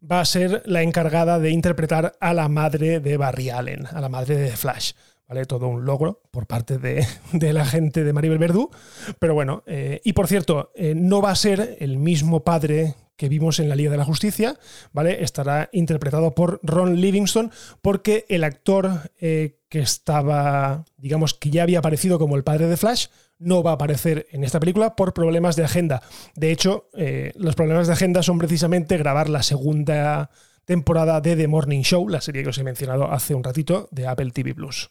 va 0.00 0.20
a 0.20 0.24
ser 0.24 0.62
la 0.66 0.82
encargada 0.82 1.40
de 1.40 1.50
interpretar 1.50 2.16
a 2.20 2.32
la 2.32 2.48
madre 2.48 3.00
de 3.00 3.16
Barry 3.16 3.50
Allen, 3.50 3.86
a 3.86 4.00
la 4.00 4.08
madre 4.08 4.36
de 4.36 4.56
Flash. 4.56 4.92
¿Vale? 5.28 5.46
Todo 5.46 5.68
un 5.68 5.84
logro 5.84 6.20
por 6.30 6.46
parte 6.46 6.78
de, 7.32 7.52
la 7.52 7.64
gente 7.64 8.04
de 8.04 8.12
Maribel 8.12 8.38
Verdú. 8.38 8.70
Pero 9.18 9.34
bueno, 9.34 9.62
eh, 9.66 10.00
y 10.04 10.12
por 10.12 10.28
cierto, 10.28 10.72
no 10.76 11.22
va 11.22 11.30
a 11.30 11.36
ser 11.36 11.76
el 11.80 11.96
mismo 11.96 12.44
padre 12.44 12.94
que 13.16 13.28
vimos 13.28 13.60
en 13.60 13.68
la 13.68 13.76
Liga 13.76 13.90
de 13.90 13.96
la 13.96 14.04
Justicia, 14.04 14.58
¿vale? 14.92 15.22
Estará 15.22 15.68
interpretado 15.72 16.34
por 16.34 16.60
Ron 16.62 17.00
Livingston, 17.00 17.52
porque 17.80 18.24
el 18.28 18.44
actor 18.44 19.10
eh, 19.20 19.60
que 19.68 19.80
estaba, 19.80 20.84
digamos, 20.96 21.34
que 21.34 21.50
ya 21.50 21.62
había 21.62 21.78
aparecido 21.78 22.18
como 22.18 22.36
el 22.36 22.44
padre 22.44 22.66
de 22.66 22.76
Flash, 22.76 23.06
no 23.38 23.62
va 23.62 23.72
a 23.72 23.74
aparecer 23.74 24.26
en 24.30 24.44
esta 24.44 24.60
película 24.60 24.96
por 24.96 25.12
problemas 25.12 25.56
de 25.56 25.64
agenda. 25.64 26.02
De 26.34 26.50
hecho, 26.50 26.88
eh, 26.94 27.32
los 27.36 27.54
problemas 27.54 27.86
de 27.86 27.92
agenda 27.92 28.22
son 28.22 28.38
precisamente 28.38 28.96
grabar 28.96 29.28
la 29.28 29.42
segunda 29.42 30.30
temporada 30.64 31.20
de 31.20 31.36
The 31.36 31.48
Morning 31.48 31.82
Show, 31.82 32.08
la 32.08 32.20
serie 32.20 32.42
que 32.42 32.48
os 32.48 32.58
he 32.58 32.64
mencionado 32.64 33.10
hace 33.12 33.34
un 33.34 33.44
ratito, 33.44 33.88
de 33.90 34.06
Apple 34.06 34.30
TV 34.30 34.54
Plus. 34.54 34.90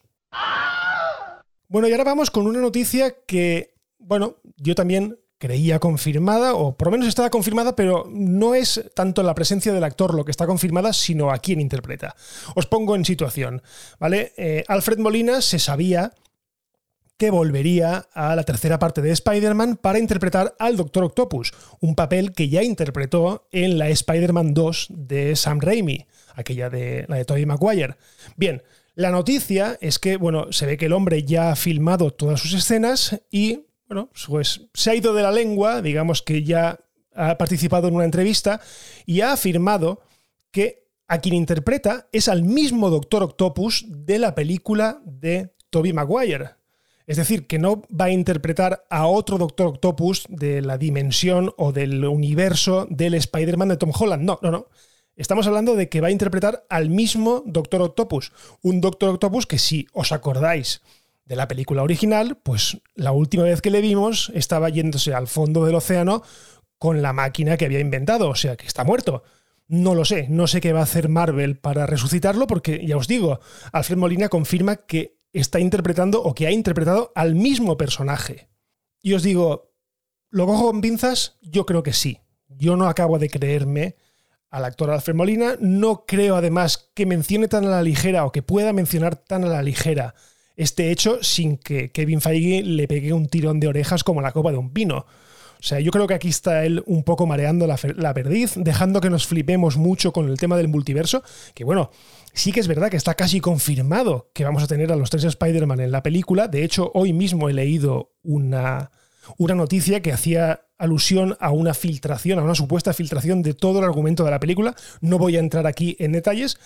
Bueno, 1.67 1.87
y 1.87 1.91
ahora 1.91 2.03
vamos 2.03 2.29
con 2.29 2.45
una 2.45 2.59
noticia 2.59 3.15
que, 3.25 3.73
bueno, 3.97 4.35
yo 4.57 4.75
también 4.75 5.17
creía 5.43 5.79
confirmada, 5.79 6.53
o 6.53 6.77
por 6.77 6.87
lo 6.87 6.91
menos 6.93 7.07
estaba 7.07 7.29
confirmada, 7.29 7.75
pero 7.75 8.07
no 8.09 8.55
es 8.55 8.89
tanto 8.95 9.23
la 9.23 9.35
presencia 9.35 9.73
del 9.73 9.83
actor 9.83 10.13
lo 10.13 10.23
que 10.23 10.31
está 10.31 10.45
confirmada, 10.45 10.93
sino 10.93 11.31
a 11.31 11.39
quién 11.39 11.59
interpreta. 11.59 12.15
Os 12.55 12.65
pongo 12.65 12.95
en 12.95 13.03
situación, 13.03 13.61
¿vale? 13.99 14.31
Eh, 14.37 14.63
Alfred 14.69 14.99
Molina 14.99 15.41
se 15.41 15.59
sabía 15.59 16.13
que 17.17 17.29
volvería 17.29 18.07
a 18.13 18.35
la 18.35 18.43
tercera 18.43 18.79
parte 18.79 19.01
de 19.01 19.11
Spider-Man 19.11 19.77
para 19.77 19.99
interpretar 19.99 20.55
al 20.59 20.77
Doctor 20.77 21.03
Octopus, 21.03 21.51
un 21.81 21.95
papel 21.95 22.31
que 22.31 22.49
ya 22.49 22.63
interpretó 22.63 23.47
en 23.51 23.77
la 23.77 23.89
Spider-Man 23.89 24.53
2 24.53 24.87
de 24.91 25.35
Sam 25.35 25.59
Raimi, 25.59 26.05
aquella 26.35 26.69
de 26.69 27.05
la 27.09 27.17
de 27.17 27.25
Tobey 27.25 27.45
Maguire. 27.45 27.95
Bien, 28.37 28.63
la 28.95 29.11
noticia 29.11 29.77
es 29.81 29.99
que, 29.99 30.17
bueno, 30.17 30.51
se 30.51 30.65
ve 30.65 30.77
que 30.77 30.85
el 30.85 30.93
hombre 30.93 31.23
ya 31.23 31.51
ha 31.51 31.55
filmado 31.55 32.11
todas 32.11 32.39
sus 32.39 32.53
escenas 32.53 33.21
y 33.31 33.65
bueno, 33.87 34.09
pues 34.27 34.61
se 34.73 34.91
ha 34.91 34.95
ido 34.95 35.13
de 35.13 35.23
la 35.23 35.31
lengua, 35.31 35.81
digamos 35.81 36.21
que 36.21 36.43
ya 36.43 36.79
ha 37.15 37.37
participado 37.37 37.87
en 37.87 37.95
una 37.95 38.05
entrevista 38.05 38.61
y 39.05 39.21
ha 39.21 39.33
afirmado 39.33 40.01
que 40.51 40.87
a 41.07 41.19
quien 41.19 41.35
interpreta 41.35 42.07
es 42.11 42.27
al 42.27 42.43
mismo 42.43 42.89
Doctor 42.89 43.23
Octopus 43.23 43.85
de 43.87 44.19
la 44.19 44.33
película 44.35 45.01
de 45.05 45.53
Toby 45.69 45.93
Maguire. 45.93 46.51
Es 47.05 47.17
decir, 47.17 47.47
que 47.47 47.59
no 47.59 47.81
va 47.89 48.05
a 48.05 48.11
interpretar 48.11 48.85
a 48.89 49.07
otro 49.07 49.37
Doctor 49.37 49.67
Octopus 49.67 50.25
de 50.29 50.61
la 50.61 50.77
dimensión 50.77 51.53
o 51.57 51.73
del 51.73 52.05
universo 52.05 52.87
del 52.89 53.15
Spider-Man 53.15 53.69
de 53.69 53.77
Tom 53.77 53.91
Holland. 53.93 54.23
No, 54.23 54.39
no, 54.41 54.51
no. 54.51 54.67
Estamos 55.15 55.45
hablando 55.45 55.75
de 55.75 55.89
que 55.89 56.01
va 56.01 56.07
a 56.07 56.11
interpretar 56.11 56.65
al 56.69 56.89
mismo 56.89 57.43
Doctor 57.45 57.81
Octopus. 57.83 58.31
Un 58.61 58.81
Doctor 58.81 59.09
Octopus 59.13 59.45
que, 59.45 59.59
si 59.59 59.87
os 59.93 60.11
acordáis, 60.11 60.81
de 61.25 61.35
la 61.35 61.47
película 61.47 61.83
original, 61.83 62.37
pues 62.41 62.81
la 62.95 63.11
última 63.11 63.43
vez 63.43 63.61
que 63.61 63.69
le 63.69 63.81
vimos 63.81 64.31
estaba 64.33 64.69
yéndose 64.69 65.13
al 65.13 65.27
fondo 65.27 65.65
del 65.65 65.75
océano 65.75 66.23
con 66.77 67.01
la 67.01 67.13
máquina 67.13 67.57
que 67.57 67.65
había 67.65 67.79
inventado, 67.79 68.27
o 68.29 68.35
sea 68.35 68.57
que 68.57 68.65
está 68.65 68.83
muerto. 68.83 69.23
No 69.67 69.95
lo 69.95 70.03
sé, 70.03 70.27
no 70.29 70.47
sé 70.47 70.59
qué 70.61 70.73
va 70.73 70.81
a 70.81 70.83
hacer 70.83 71.07
Marvel 71.07 71.57
para 71.57 71.85
resucitarlo, 71.85 72.47
porque 72.47 72.85
ya 72.85 72.97
os 72.97 73.07
digo, 73.07 73.39
Alfred 73.71 73.97
Molina 73.97 74.29
confirma 74.29 74.75
que 74.75 75.17
está 75.31 75.59
interpretando 75.59 76.21
o 76.21 76.35
que 76.35 76.47
ha 76.47 76.51
interpretado 76.51 77.11
al 77.15 77.35
mismo 77.35 77.77
personaje. 77.77 78.49
Y 79.01 79.13
os 79.13 79.23
digo, 79.23 79.71
¿lo 80.29 80.45
cojo 80.45 80.65
con 80.65 80.81
pinzas? 80.81 81.37
Yo 81.41 81.65
creo 81.65 81.83
que 81.83 81.93
sí. 81.93 82.19
Yo 82.47 82.75
no 82.75 82.87
acabo 82.87 83.17
de 83.19 83.29
creerme 83.29 83.95
al 84.53 84.65
actor 84.65 84.91
Alfred 84.91 85.15
Molina, 85.15 85.55
no 85.59 86.05
creo 86.05 86.35
además 86.35 86.91
que 86.93 87.07
mencione 87.07 87.47
tan 87.47 87.65
a 87.65 87.69
la 87.69 87.81
ligera 87.81 88.23
o 88.23 88.31
que 88.31 88.43
pueda 88.43 88.71
mencionar 88.71 89.15
tan 89.15 89.43
a 89.43 89.47
la 89.47 89.63
ligera 89.63 90.13
este 90.55 90.91
hecho 90.91 91.23
sin 91.23 91.57
que 91.57 91.91
Kevin 91.91 92.21
Feige 92.21 92.61
le 92.61 92.87
pegue 92.87 93.13
un 93.13 93.27
tirón 93.27 93.59
de 93.59 93.67
orejas 93.67 94.03
como 94.03 94.21
la 94.21 94.31
copa 94.31 94.51
de 94.51 94.59
un 94.59 94.71
pino. 94.71 94.97
O 94.97 95.65
sea, 95.65 95.79
yo 95.79 95.89
creo 95.89 96.05
que 96.05 96.13
aquí 96.13 96.27
está 96.27 96.65
él 96.65 96.83
un 96.85 97.03
poco 97.03 97.25
mareando 97.25 97.65
la, 97.65 98.13
perdiz, 98.13 98.53
dejando 98.55 99.01
que 99.01 99.09
nos 99.09 99.25
flipemos 99.25 99.75
mucho 99.75 100.13
con 100.13 100.29
el 100.29 100.37
tema 100.37 100.55
del 100.55 100.67
multiverso, 100.67 101.23
que 101.55 101.63
bueno, 101.63 101.89
sí 102.31 102.51
que 102.51 102.59
es 102.59 102.67
verdad 102.67 102.91
que 102.91 102.97
está 102.97 103.15
casi 103.15 103.39
confirmado 103.39 104.29
que 104.35 104.43
vamos 104.43 104.61
a 104.61 104.67
tener 104.67 104.91
a 104.91 104.95
los 104.95 105.09
tres 105.09 105.23
Spider-Man 105.23 105.79
en 105.79 105.91
la 105.91 106.03
película. 106.03 106.47
De 106.47 106.63
hecho, 106.63 106.91
hoy 106.93 107.11
mismo 107.11 107.49
he 107.49 107.53
leído 107.53 108.11
una, 108.21 108.91
una 109.39 109.55
noticia 109.55 110.03
que 110.03 110.13
hacía 110.13 110.67
alusión 110.83 111.37
a 111.39 111.51
una 111.51 111.73
filtración, 111.73 112.39
a 112.39 112.43
una 112.43 112.55
supuesta 112.55 112.93
filtración 112.93 113.41
de 113.41 113.53
todo 113.53 113.79
el 113.79 113.85
argumento 113.85 114.25
de 114.25 114.31
la 114.31 114.39
película. 114.39 114.75
No 114.99 115.17
voy 115.17 115.37
a 115.37 115.39
entrar 115.39 115.65
aquí 115.65 115.95
en 115.97 116.11
detalles, 116.11 116.57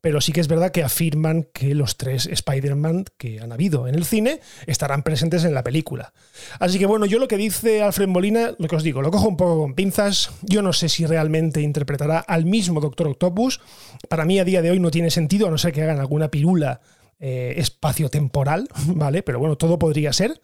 pero 0.00 0.20
sí 0.20 0.32
que 0.32 0.40
es 0.40 0.48
verdad 0.48 0.70
que 0.70 0.82
afirman 0.82 1.46
que 1.52 1.74
los 1.74 1.96
tres 1.96 2.26
Spider-Man 2.26 3.04
que 3.18 3.40
han 3.40 3.52
habido 3.52 3.86
en 3.86 3.94
el 3.94 4.06
cine 4.06 4.40
estarán 4.66 5.02
presentes 5.02 5.44
en 5.44 5.52
la 5.52 5.64
película. 5.64 6.14
Así 6.58 6.78
que 6.78 6.86
bueno, 6.86 7.04
yo 7.04 7.18
lo 7.18 7.28
que 7.28 7.36
dice 7.36 7.82
Alfred 7.82 8.08
Molina, 8.08 8.54
lo 8.58 8.68
que 8.68 8.76
os 8.76 8.82
digo, 8.82 9.02
lo 9.02 9.10
cojo 9.10 9.28
un 9.28 9.36
poco 9.36 9.60
con 9.60 9.74
pinzas. 9.74 10.30
Yo 10.42 10.62
no 10.62 10.72
sé 10.72 10.88
si 10.88 11.04
realmente 11.04 11.60
interpretará 11.60 12.20
al 12.20 12.46
mismo 12.46 12.80
Doctor 12.80 13.08
Octopus. 13.08 13.60
Para 14.08 14.24
mí 14.24 14.38
a 14.38 14.44
día 14.44 14.62
de 14.62 14.70
hoy 14.70 14.80
no 14.80 14.90
tiene 14.90 15.10
sentido, 15.10 15.46
a 15.46 15.50
no 15.50 15.58
ser 15.58 15.72
que 15.72 15.82
hagan 15.82 15.98
alguna 15.98 16.28
pirula 16.28 16.80
eh, 17.18 17.54
espacio-temporal, 17.56 18.68
¿vale? 18.86 19.22
Pero 19.22 19.38
bueno, 19.38 19.56
todo 19.56 19.78
podría 19.78 20.12
ser. 20.12 20.40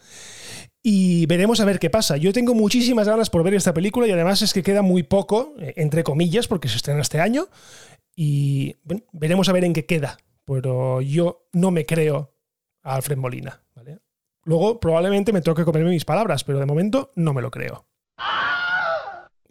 Y 0.82 1.26
veremos 1.26 1.60
a 1.60 1.64
ver 1.64 1.78
qué 1.78 1.88
pasa. 1.88 2.16
Yo 2.16 2.32
tengo 2.32 2.54
muchísimas 2.54 3.08
ganas 3.08 3.30
por 3.30 3.42
ver 3.42 3.54
esta 3.54 3.72
película 3.72 4.06
y 4.06 4.10
además 4.10 4.42
es 4.42 4.52
que 4.52 4.62
queda 4.62 4.82
muy 4.82 5.02
poco, 5.02 5.54
eh, 5.58 5.74
entre 5.76 6.04
comillas, 6.04 6.46
porque 6.46 6.68
se 6.68 6.76
estrena 6.76 7.00
este 7.00 7.20
año. 7.20 7.48
Y 8.14 8.76
bueno, 8.84 9.02
veremos 9.12 9.48
a 9.48 9.52
ver 9.52 9.64
en 9.64 9.72
qué 9.72 9.86
queda. 9.86 10.18
Pero 10.44 11.00
yo 11.00 11.48
no 11.52 11.70
me 11.70 11.86
creo 11.86 12.34
a 12.82 12.96
Alfred 12.96 13.16
Molina. 13.16 13.62
¿vale? 13.74 14.00
Luego 14.44 14.78
probablemente 14.78 15.32
me 15.32 15.40
toque 15.40 15.64
comerme 15.64 15.90
mis 15.90 16.04
palabras, 16.04 16.44
pero 16.44 16.58
de 16.58 16.66
momento 16.66 17.10
no 17.14 17.32
me 17.32 17.40
lo 17.40 17.50
creo. 17.50 17.86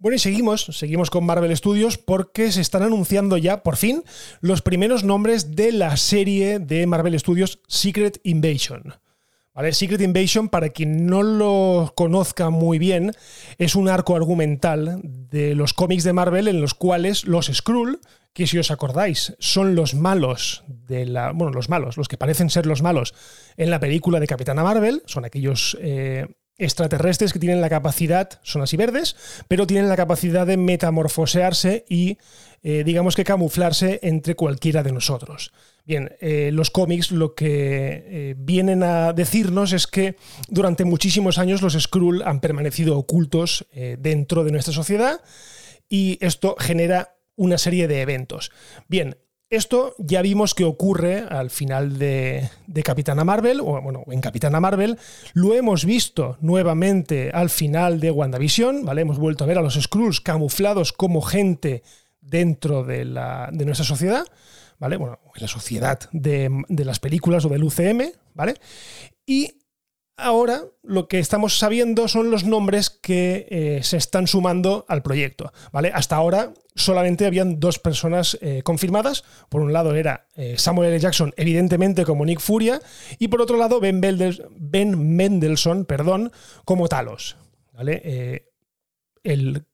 Bueno, 0.04 0.18
y 0.18 0.20
seguimos, 0.20 0.66
seguimos 0.66 1.10
con 1.10 1.26
Marvel 1.26 1.56
Studios 1.56 1.98
porque 1.98 2.52
se 2.52 2.60
están 2.60 2.84
anunciando 2.84 3.38
ya, 3.38 3.64
por 3.64 3.78
fin, 3.78 4.04
los 4.42 4.62
primeros 4.62 5.06
nombres 5.06 5.56
de 5.56 5.72
la 5.72 5.96
serie 5.96 6.60
de 6.60 6.86
Marvel 6.88 7.18
Studios 7.18 7.62
Secret 7.70 8.20
Invasion. 8.24 8.96
¿Vale? 9.54 9.72
Secret 9.72 10.02
Invasion, 10.02 10.50
para 10.50 10.72
quien 10.72 11.06
no 11.06 11.24
lo 11.24 11.94
conozca 11.96 12.50
muy 12.50 12.80
bien, 12.80 13.14
es 13.58 13.76
un 13.76 13.88
arco 13.88 14.18
argumental 14.18 15.00
de 15.06 15.56
los 15.56 15.74
cómics 15.74 16.04
de 16.04 16.12
Marvel 16.12 16.50
en 16.50 16.60
los 16.60 16.74
cuales 16.74 17.24
los 17.24 17.46
Skrull, 17.46 18.02
que 18.34 18.46
si 18.46 18.58
os 18.58 18.72
acordáis, 18.72 19.38
son 19.40 19.74
los 19.74 19.94
malos 19.94 20.66
de 20.68 21.06
la. 21.06 21.32
Bueno, 21.32 21.54
los 21.54 21.70
malos, 21.70 21.96
los 21.96 22.10
que 22.10 22.18
parecen 22.18 22.50
ser 22.50 22.66
los 22.66 22.82
malos 22.82 23.14
en 23.56 23.70
la 23.70 23.80
película 23.80 24.20
de 24.20 24.28
Capitana 24.28 24.64
Marvel, 24.64 25.02
son 25.06 25.24
aquellos 25.24 25.78
eh, 25.80 26.28
extraterrestres 26.58 27.34
que 27.34 27.40
tienen 27.40 27.62
la 27.62 27.70
capacidad, 27.70 28.40
son 28.44 28.62
así 28.62 28.78
verdes, 28.78 29.16
pero 29.48 29.68
tienen 29.68 29.90
la 29.90 29.96
capacidad 29.96 30.46
de 30.46 30.58
metamorfosearse 30.58 31.86
y, 31.90 32.18
eh, 32.62 32.84
digamos 32.86 33.16
que 33.16 33.24
camuflarse 33.24 34.00
entre 34.04 34.36
cualquiera 34.36 34.84
de 34.84 34.92
nosotros. 34.92 35.52
Bien, 35.86 36.16
eh, 36.22 36.52
los 36.54 36.70
cómics 36.70 37.12
lo 37.12 37.36
que 37.36 38.36
vienen 38.38 38.84
a 38.84 39.12
decirnos 39.12 39.74
es 39.74 39.88
que 39.88 40.16
durante 40.48 40.86
muchísimos 40.86 41.38
años 41.38 41.62
los 41.62 41.74
Skrull 41.74 42.22
han 42.22 42.40
permanecido 42.40 42.98
ocultos 42.98 43.66
dentro 43.98 44.46
de 44.46 44.52
nuestra 44.52 44.74
sociedad 44.74 45.20
y 45.90 46.18
esto 46.22 46.56
genera 46.58 47.18
una 47.36 47.58
serie 47.58 47.88
de 47.88 48.02
eventos. 48.02 48.52
Bien, 48.88 49.18
esto 49.56 49.96
ya 49.98 50.22
vimos 50.22 50.54
que 50.54 50.64
ocurre 50.64 51.26
al 51.30 51.50
final 51.50 51.98
de, 51.98 52.50
Capitana 52.84 53.24
Marvel, 53.24 53.60
o 53.62 53.82
bueno, 53.82 54.04
en 54.08 54.22
Capitana 54.22 54.60
Marvel. 54.60 54.98
Lo 55.34 55.54
hemos 55.54 55.86
visto 55.86 56.38
nuevamente 56.42 57.32
al 57.32 57.50
final 57.50 58.00
de 58.00 58.12
WandaVision, 58.12 58.86
¿vale? 58.86 59.02
Hemos 59.02 59.20
vuelto 59.20 59.44
a 59.44 59.48
ver 59.48 59.58
a 59.58 59.62
los 59.62 59.76
Skrulls 59.76 60.22
camuflados 60.22 60.94
como 60.94 61.22
gente 61.22 61.84
dentro 62.22 62.84
de, 62.84 63.06
la, 63.06 63.50
de 63.52 63.66
nuestra 63.66 63.86
sociedad, 63.86 64.26
¿vale? 64.80 64.98
Bueno, 64.98 65.20
en 65.36 65.42
la 65.42 65.48
sociedad 65.48 66.00
de, 66.12 66.50
de, 66.70 66.86
las 66.86 67.00
películas 67.00 67.46
o 67.46 67.50
del 67.50 67.64
UCM, 67.64 68.12
¿vale? 68.34 68.56
Y 69.26 69.63
Ahora 70.16 70.66
lo 70.84 71.08
que 71.08 71.18
estamos 71.18 71.58
sabiendo 71.58 72.08
son 72.08 72.30
los 72.30 72.44
nombres 72.44 72.92
que 72.92 73.48
eh, 73.50 73.80
se 73.84 73.98
están 73.98 74.28
sumando 74.28 74.86
al 74.88 75.02
proyecto. 75.02 75.52
¿vale? 75.72 75.92
Hasta 75.94 76.16
ahora 76.16 76.54
solamente 76.76 77.26
habían 77.26 77.60
dos 77.60 77.80
personas 77.80 78.38
eh, 78.42 78.62
confirmadas. 78.64 79.24
Por 79.50 79.62
un 79.62 79.74
lado 79.74 79.96
era 79.96 80.28
eh, 80.36 80.56
Samuel 80.58 80.92
L. 80.92 81.00
Jackson, 81.00 81.34
evidentemente 81.36 82.06
como 82.06 82.26
Nick 82.26 82.42
Furia, 82.42 82.80
y 83.18 83.30
por 83.30 83.42
otro 83.42 83.58
lado 83.58 83.80
Ben, 83.80 85.16
Mendelssohn 85.16 85.86
perdón, 85.86 86.32
como 86.64 86.88
Talos. 86.88 87.38
¿vale? 87.74 88.44
el 89.24 89.66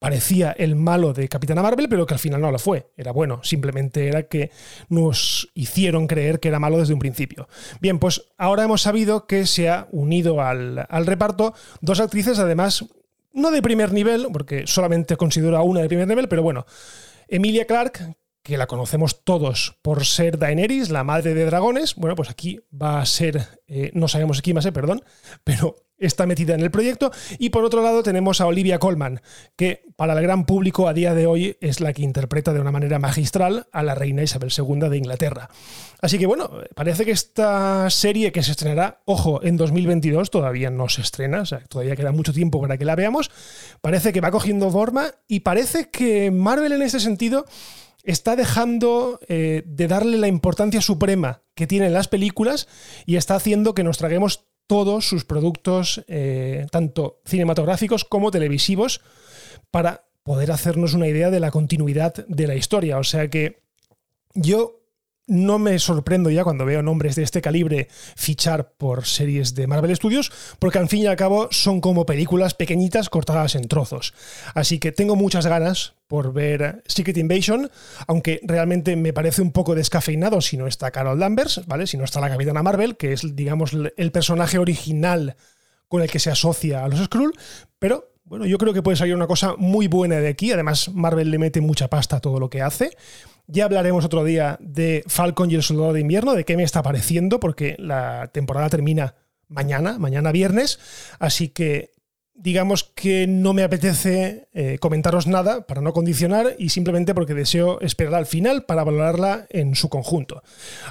parecía 0.00 0.50
el 0.52 0.74
malo 0.74 1.12
de 1.12 1.28
Capitana 1.28 1.62
Marvel, 1.62 1.88
pero 1.88 2.06
que 2.06 2.14
al 2.14 2.20
final 2.20 2.40
no 2.40 2.50
lo 2.50 2.58
fue. 2.58 2.90
Era 2.96 3.12
bueno, 3.12 3.40
simplemente 3.44 4.08
era 4.08 4.24
que 4.24 4.50
nos 4.88 5.50
hicieron 5.54 6.08
creer 6.08 6.40
que 6.40 6.48
era 6.48 6.58
malo 6.58 6.78
desde 6.78 6.94
un 6.94 6.98
principio. 6.98 7.48
Bien, 7.80 7.98
pues 8.00 8.24
ahora 8.38 8.64
hemos 8.64 8.80
sabido 8.82 9.26
que 9.26 9.46
se 9.46 9.68
ha 9.68 9.86
unido 9.92 10.40
al, 10.40 10.86
reparto 11.06 11.54
dos 11.82 12.00
actrices, 12.00 12.38
además, 12.38 12.86
no 13.34 13.50
de 13.50 13.62
primer 13.62 13.92
nivel, 13.92 14.28
porque 14.32 14.66
solamente 14.66 15.16
considero 15.16 15.62
una 15.62 15.82
de 15.82 15.88
primer 15.88 16.08
nivel, 16.08 16.28
pero 16.28 16.42
bueno, 16.42 16.64
Emilia 17.28 17.66
Clark, 17.66 18.16
que 18.42 18.56
la 18.56 18.66
conocemos 18.66 19.22
todos 19.22 19.76
por 19.82 20.06
ser 20.06 20.38
Daenerys, 20.38 20.88
la 20.88 21.04
madre 21.04 21.34
de 21.34 21.44
dragones. 21.44 21.94
Bueno, 21.94 22.16
pues 22.16 22.30
aquí 22.30 22.58
va 22.72 23.02
a 23.02 23.06
ser, 23.06 23.46
eh, 23.68 23.90
no 23.92 24.08
sabemos 24.08 24.40
quién 24.40 24.56
va 24.56 24.60
a 24.60 24.62
ser, 24.62 24.72
perdón, 24.72 25.04
pero 25.44 25.76
está 26.00 26.26
metida 26.26 26.54
en 26.54 26.60
el 26.60 26.70
proyecto. 26.70 27.12
Y 27.38 27.50
por 27.50 27.64
otro 27.64 27.82
lado 27.82 28.02
tenemos 28.02 28.40
a 28.40 28.46
Olivia 28.46 28.78
Colman, 28.78 29.20
que 29.56 29.84
para 29.96 30.14
el 30.14 30.22
gran 30.22 30.46
público 30.46 30.88
a 30.88 30.94
día 30.94 31.14
de 31.14 31.26
hoy 31.26 31.56
es 31.60 31.80
la 31.80 31.92
que 31.92 32.02
interpreta 32.02 32.52
de 32.52 32.60
una 32.60 32.72
manera 32.72 32.98
magistral 32.98 33.66
a 33.72 33.82
la 33.82 33.94
reina 33.94 34.22
Isabel 34.22 34.50
II 34.56 34.88
de 34.88 34.96
Inglaterra. 34.96 35.50
Así 36.00 36.18
que 36.18 36.26
bueno, 36.26 36.50
parece 36.74 37.04
que 37.04 37.10
esta 37.10 37.88
serie 37.90 38.32
que 38.32 38.42
se 38.42 38.52
estrenará, 38.52 39.02
ojo, 39.04 39.42
en 39.42 39.56
2022, 39.56 40.30
todavía 40.30 40.70
no 40.70 40.88
se 40.88 41.02
estrena, 41.02 41.42
o 41.42 41.46
sea, 41.46 41.60
todavía 41.68 41.96
queda 41.96 42.12
mucho 42.12 42.32
tiempo 42.32 42.60
para 42.60 42.78
que 42.78 42.84
la 42.84 42.96
veamos, 42.96 43.30
parece 43.80 44.12
que 44.12 44.20
va 44.20 44.30
cogiendo 44.30 44.70
forma 44.70 45.06
y 45.28 45.40
parece 45.40 45.90
que 45.90 46.30
Marvel 46.30 46.72
en 46.72 46.82
ese 46.82 47.00
sentido 47.00 47.44
está 48.02 48.36
dejando 48.36 49.20
eh, 49.28 49.62
de 49.66 49.88
darle 49.88 50.18
la 50.18 50.28
importancia 50.28 50.80
suprema 50.80 51.42
que 51.54 51.66
tienen 51.66 51.92
las 51.92 52.08
películas 52.08 52.68
y 53.04 53.16
está 53.16 53.34
haciendo 53.34 53.74
que 53.74 53.84
nos 53.84 53.98
traguemos 53.98 54.46
todos 54.70 55.08
sus 55.08 55.24
productos, 55.24 56.04
eh, 56.06 56.64
tanto 56.70 57.22
cinematográficos 57.24 58.04
como 58.04 58.30
televisivos, 58.30 59.00
para 59.72 60.04
poder 60.22 60.52
hacernos 60.52 60.94
una 60.94 61.08
idea 61.08 61.28
de 61.28 61.40
la 61.40 61.50
continuidad 61.50 62.24
de 62.28 62.46
la 62.46 62.54
historia. 62.54 62.98
O 62.98 63.02
sea 63.02 63.28
que 63.28 63.64
yo 64.32 64.80
no 65.26 65.58
me 65.58 65.76
sorprendo 65.80 66.30
ya 66.30 66.44
cuando 66.44 66.66
veo 66.66 66.84
nombres 66.84 67.16
de 67.16 67.24
este 67.24 67.42
calibre 67.42 67.88
fichar 68.14 68.74
por 68.74 69.06
series 69.06 69.56
de 69.56 69.66
Marvel 69.66 69.96
Studios, 69.96 70.30
porque 70.60 70.78
al 70.78 70.88
fin 70.88 71.02
y 71.02 71.06
al 71.08 71.16
cabo 71.16 71.48
son 71.50 71.80
como 71.80 72.06
películas 72.06 72.54
pequeñitas 72.54 73.10
cortadas 73.10 73.56
en 73.56 73.66
trozos. 73.66 74.14
Así 74.54 74.78
que 74.78 74.92
tengo 74.92 75.16
muchas 75.16 75.46
ganas 75.46 75.94
por 76.10 76.32
ver 76.32 76.82
Secret 76.86 77.16
Invasion, 77.18 77.70
aunque 78.08 78.40
realmente 78.42 78.96
me 78.96 79.12
parece 79.12 79.42
un 79.42 79.52
poco 79.52 79.76
descafeinado 79.76 80.40
si 80.40 80.56
no 80.56 80.66
está 80.66 80.90
Carol 80.90 81.20
Danvers, 81.20 81.64
¿vale? 81.68 81.86
Si 81.86 81.96
no 81.96 82.02
está 82.02 82.20
la 82.20 82.28
Capitana 82.28 82.64
Marvel, 82.64 82.96
que 82.96 83.12
es, 83.12 83.36
digamos, 83.36 83.70
el 83.96 84.10
personaje 84.10 84.58
original 84.58 85.36
con 85.86 86.02
el 86.02 86.10
que 86.10 86.18
se 86.18 86.28
asocia 86.28 86.84
a 86.84 86.88
los 86.88 86.98
Skrull, 87.04 87.32
pero 87.78 88.10
bueno, 88.24 88.44
yo 88.44 88.58
creo 88.58 88.72
que 88.72 88.82
puede 88.82 88.96
salir 88.96 89.14
una 89.14 89.28
cosa 89.28 89.54
muy 89.56 89.86
buena 89.86 90.16
de 90.16 90.26
aquí. 90.26 90.50
Además, 90.50 90.88
Marvel 90.92 91.30
le 91.30 91.38
mete 91.38 91.60
mucha 91.60 91.86
pasta 91.86 92.16
a 92.16 92.20
todo 92.20 92.40
lo 92.40 92.50
que 92.50 92.60
hace. 92.60 92.90
Ya 93.46 93.66
hablaremos 93.66 94.04
otro 94.04 94.24
día 94.24 94.58
de 94.60 95.04
Falcon 95.06 95.48
y 95.52 95.54
el 95.54 95.62
Soldado 95.62 95.92
de 95.92 96.00
Invierno, 96.00 96.34
de 96.34 96.44
qué 96.44 96.56
me 96.56 96.64
está 96.64 96.82
pareciendo, 96.82 97.38
porque 97.38 97.76
la 97.78 98.30
temporada 98.32 98.68
termina 98.68 99.14
mañana, 99.46 99.96
mañana 100.00 100.32
viernes. 100.32 100.80
Así 101.20 101.50
que 101.50 101.92
digamos 102.42 102.84
que 102.84 103.26
no 103.26 103.52
me 103.52 103.62
apetece 103.62 104.48
eh, 104.52 104.78
comentaros 104.80 105.26
nada 105.26 105.66
para 105.66 105.82
no 105.82 105.92
condicionar 105.92 106.56
y 106.58 106.70
simplemente 106.70 107.14
porque 107.14 107.34
deseo 107.34 107.80
esperar 107.80 108.14
al 108.14 108.26
final 108.26 108.64
para 108.64 108.82
valorarla 108.82 109.46
en 109.50 109.74
su 109.74 109.88
conjunto. 109.88 110.42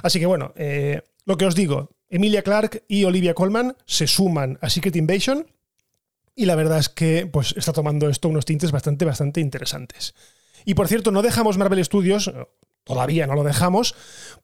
Así 0.02 0.20
que 0.20 0.26
bueno, 0.26 0.52
eh, 0.56 1.02
lo 1.24 1.36
que 1.36 1.46
os 1.46 1.54
digo, 1.54 1.90
Emilia 2.08 2.42
Clark 2.42 2.84
y 2.88 3.04
Olivia 3.04 3.34
Colman 3.34 3.76
se 3.84 4.06
suman 4.06 4.58
a 4.60 4.70
Secret 4.70 4.96
Invasion 4.96 5.46
y 6.36 6.46
la 6.46 6.54
verdad 6.54 6.78
es 6.78 6.88
que 6.88 7.26
pues, 7.26 7.54
está 7.56 7.72
tomando 7.72 8.08
esto 8.08 8.28
unos 8.28 8.44
tintes 8.44 8.70
bastante, 8.70 9.04
bastante 9.04 9.40
interesantes. 9.40 10.14
Y 10.64 10.74
por 10.74 10.88
cierto, 10.88 11.10
no 11.10 11.22
dejamos 11.22 11.58
Marvel 11.58 11.84
Studios, 11.84 12.32
todavía 12.84 13.26
no 13.26 13.34
lo 13.34 13.44
dejamos, 13.44 13.94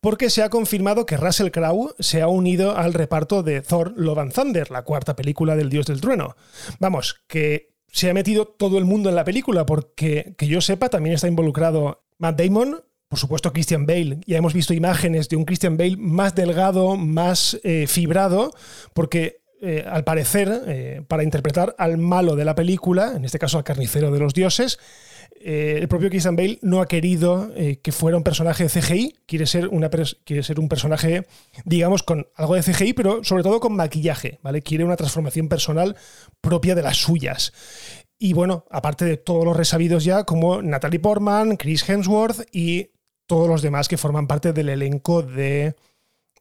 porque 0.01 0.31
se 0.31 0.43
ha 0.43 0.51
confirmado 0.51 1.07
que 1.07 1.17
Russell 1.17 1.51
Crowe 1.51 1.95
se 1.99 2.23
ha 2.23 2.29
unido 2.29 2.77
al 2.77 2.95
reparto 2.95 3.43
de 3.43 3.61
Thor 3.63 3.93
Love 3.97 4.19
and 4.19 4.33
Thunder, 4.33 4.71
la 4.71 4.83
cuarta 4.83 5.17
película 5.17 5.57
del 5.57 5.71
Dios 5.71 5.87
del 5.87 6.01
Trueno. 6.01 6.37
Vamos, 6.79 7.23
que 7.27 7.75
se 7.89 8.11
ha 8.11 8.15
metido 8.15 8.47
todo 8.47 8.79
el 8.79 8.85
mundo 8.85 9.09
en 9.09 9.17
la 9.17 9.25
película, 9.25 9.67
porque 9.67 10.35
que 10.37 10.47
yo 10.47 10.61
sepa, 10.61 10.89
también 10.89 11.15
está 11.15 11.29
involucrado 11.29 12.05
Matt 12.19 12.41
Damon, 12.41 12.83
por 13.09 13.19
supuesto 13.19 13.53
Christian 13.53 13.87
Bale. 13.87 14.21
Ya 14.27 14.39
hemos 14.39 14.53
visto 14.53 14.75
imágenes 14.75 15.29
de 15.29 15.37
un 15.37 15.45
Christian 15.45 15.77
Bale 15.77 15.97
más 15.97 16.35
delgado, 16.35 16.97
más 16.97 17.59
eh, 17.63 17.87
fibrado, 17.87 18.53
porque 18.95 19.41
eh, 19.63 19.85
al 19.89 20.05
parecer, 20.05 20.63
eh, 20.67 21.03
para 21.09 21.23
interpretar 21.23 21.75
al 21.79 21.97
malo 21.97 22.37
de 22.37 22.45
la 22.45 22.55
película, 22.55 23.15
en 23.17 23.25
este 23.25 23.39
caso 23.39 23.57
al 23.57 23.65
carnicero 23.65 24.11
de 24.11 24.19
los 24.19 24.35
dioses, 24.35 24.79
eh, 25.41 25.79
el 25.81 25.89
propio 25.89 26.09
Christian 26.09 26.37
Bale 26.37 26.59
no 26.63 26.81
ha 26.81 26.87
querido 26.87 27.51
eh, 27.55 27.79
que 27.83 27.93
fuera 27.93 28.17
un 28.17 28.23
personaje 28.23 28.65
de 28.65 28.71
CGI, 28.71 29.17
quiere 29.27 29.47
ser, 29.47 29.69
una 29.69 29.91
quiere 30.25 30.43
ser 30.43 30.59
un 30.59 30.69
personaje, 30.69 31.27
digamos, 31.65 32.03
con 32.03 32.27
algo 32.35 32.55
de 32.55 32.63
CGI, 32.63 32.93
pero 32.93 33.25
sobre 33.25 33.43
todo 33.43 33.61
con 33.61 33.77
maquillaje, 33.77 34.39
¿vale? 34.43 34.63
Quiere 34.63 34.85
una 34.85 34.97
transformación 34.97 35.49
personal 35.49 35.97
propia 36.41 36.75
de 36.75 36.83
las 36.83 36.97
suyas. 36.97 37.53
Y 38.19 38.33
bueno, 38.33 38.65
aparte 38.71 39.05
de 39.05 39.17
todos 39.17 39.45
los 39.45 39.57
resabidos 39.57 40.05
ya, 40.05 40.25
como 40.25 40.63
Natalie 40.63 41.01
Portman, 41.01 41.57
Chris 41.57 41.89
Hemsworth 41.89 42.49
y 42.53 42.91
todos 43.27 43.49
los 43.49 43.63
demás 43.63 43.89
que 43.89 43.99
forman 43.99 44.27
parte 44.27 44.53
del 44.53 44.71
elenco 44.71 45.23
de, 45.23 45.77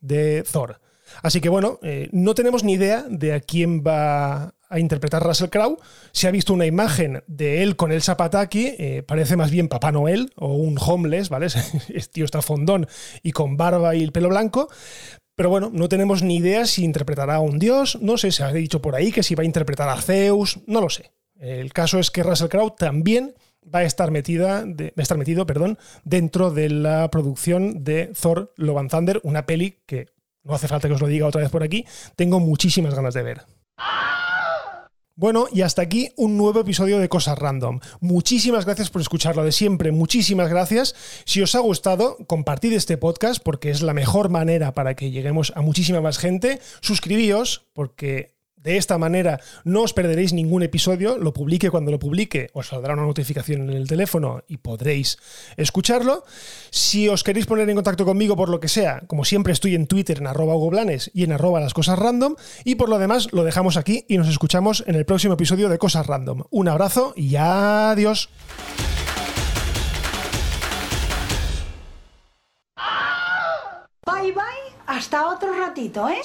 de 0.01 0.43
Thor. 0.43 0.79
Así 1.21 1.41
que 1.41 1.49
bueno, 1.49 1.79
eh, 1.84 2.10
no 2.12 2.34
tenemos 2.34 2.63
ni 2.63 2.73
idea 2.73 3.05
de 3.10 3.34
a 3.34 3.39
quién 3.39 3.84
va 3.86 4.54
a 4.69 4.80
interpretar 4.80 5.23
Russell 5.23 5.49
Crowe. 5.49 5.78
Se 6.12 6.28
ha 6.28 6.32
visto 6.32 6.54
una 6.54 6.65
imagen 6.65 7.23
de 7.28 7.63
él 7.63 7.75
con 7.75 7.91
el 7.91 8.01
Zapataki, 8.01 8.75
eh, 8.78 9.04
parece 9.06 9.36
más 9.36 9.51
bien 9.51 9.67
Papá 9.67 9.91
Noel 9.91 10.32
o 10.36 10.54
un 10.54 10.78
homeless, 10.80 11.30
¿vale? 11.30 11.47
Este 11.89 12.13
tío 12.13 12.25
está 12.25 12.41
fondón 12.41 12.88
y 13.23 13.32
con 13.32 13.58
barba 13.58 13.95
y 13.95 14.04
el 14.04 14.12
pelo 14.12 14.30
blanco. 14.30 14.69
Pero 15.36 15.49
bueno, 15.49 15.69
no 15.73 15.89
tenemos 15.89 16.23
ni 16.23 16.38
idea 16.38 16.65
si 16.65 16.84
interpretará 16.84 17.36
a 17.36 17.39
un 17.39 17.60
dios, 17.60 17.97
no 18.01 18.17
sé, 18.17 18.32
se 18.32 18.43
ha 18.43 18.54
dicho 18.54 18.82
por 18.82 18.95
ahí 18.95 19.12
que 19.12 19.21
si 19.21 19.36
va 19.36 19.43
a 19.43 19.45
interpretar 19.45 19.89
a 19.89 20.01
Zeus, 20.01 20.60
no 20.65 20.80
lo 20.80 20.89
sé. 20.89 21.12
El 21.38 21.73
caso 21.73 21.99
es 21.99 22.10
que 22.10 22.23
Russell 22.23 22.47
Crowe 22.47 22.75
también 22.78 23.36
va 23.73 23.80
a 23.80 23.84
estar 23.84 24.12
metida, 24.12 24.63
estar 24.95 25.17
metido, 25.17 25.45
perdón, 25.45 25.78
dentro 26.04 26.51
de 26.51 26.69
la 26.69 27.10
producción 27.10 27.84
de 27.84 28.13
Thor 28.19 28.54
Love 28.56 28.78
and 28.78 28.91
Thunder, 28.91 29.19
una 29.23 29.45
peli 29.45 29.80
que 29.86 30.08
no 30.43 30.54
hace 30.54 30.67
falta 30.67 30.88
que 30.88 30.93
os 30.93 31.01
lo 31.01 31.08
diga 31.08 31.28
otra 31.28 31.41
vez 31.41 31.49
por 31.49 31.63
aquí, 31.63 31.86
tengo 32.15 32.39
muchísimas 32.39 32.93
ganas 32.93 33.13
de 33.13 33.23
ver. 33.23 33.41
Bueno, 35.17 35.47
y 35.49 35.62
hasta 35.62 35.82
aquí 35.82 36.12
un 36.17 36.36
nuevo 36.36 36.60
episodio 36.60 36.99
de 36.99 37.08
Cosas 37.08 37.39
Random. 37.39 37.80
Muchísimas 38.01 38.65
gracias 38.65 38.89
por 38.89 39.01
escucharlo 39.01 39.45
de 39.45 39.54
siempre, 39.54 39.93
muchísimas 39.93 40.49
gracias. 40.49 40.93
Si 41.23 41.41
os 41.41 41.56
ha 41.56 41.60
gustado, 41.60 42.17
compartid 42.28 42.73
este 42.73 42.97
podcast 42.97 43.41
porque 43.41 43.69
es 43.69 43.82
la 43.82 43.93
mejor 43.93 44.28
manera 44.28 44.73
para 44.73 44.93
que 44.95 45.12
lleguemos 45.12 45.54
a 45.56 45.62
muchísima 45.62 46.01
más 46.01 46.17
gente. 46.17 46.60
Suscribíos 46.82 47.65
porque 47.71 48.35
de 48.65 48.78
esta 48.78 48.97
manera 48.97 49.39
no 49.63 49.84
os 49.84 49.93
perderéis 49.93 50.34
ningún 50.34 50.63
episodio, 50.63 51.17
lo 51.17 51.34
publique 51.34 51.69
cuando 51.69 51.91
lo 51.91 51.99
publique, 51.99 52.49
os 52.54 52.67
saldrá 52.67 52.93
una 52.93 53.06
notificación 53.06 53.69
en 53.69 53.78
el 53.78 53.88
teléfono 53.88 54.43
y 54.47 54.58
podréis 54.58 55.19
escucharlo. 55.56 56.25
Si 56.71 57.08
os 57.08 57.23
queréis 57.23 57.45
poner 57.45 57.69
en 57.69 57.75
contacto 57.75 58.06
conmigo 58.06 58.36
por 58.36 58.49
lo 58.49 58.60
que 58.60 58.67
sea, 58.67 59.04
como 59.06 59.23
siempre 59.23 59.54
estoy 59.54 59.75
en 59.75 59.86
Twitter 59.86 60.17
en 60.17 60.28
arroba 60.28 60.56
Blanes 60.56 61.12
y 61.13 61.23
en 61.23 61.32
arroba 61.32 61.60
las 61.60 61.75
cosas 61.75 61.99
random, 61.99 62.36
y 62.63 62.75
por 62.75 62.89
lo 62.89 62.97
demás 62.97 63.32
lo 63.32 63.43
dejamos 63.43 63.78
aquí 63.78 64.04
y 64.10 64.17
nos 64.17 64.28
escuchamos 64.28 64.84
en 64.88 64.95
el 64.95 65.06
próximo 65.06 65.36
episodio 65.36 65.69
de 65.69 65.78
Cosas 65.78 66.08
Random. 66.08 66.43
Un 66.49 66.67
abrazo 66.67 67.13
y 67.15 67.36
adiós. 67.36 68.30
Bye 74.08 74.32
bye, 74.32 74.75
hasta 74.88 75.28
otro 75.28 75.54
ratito, 75.54 76.10
¿eh? 76.10 76.21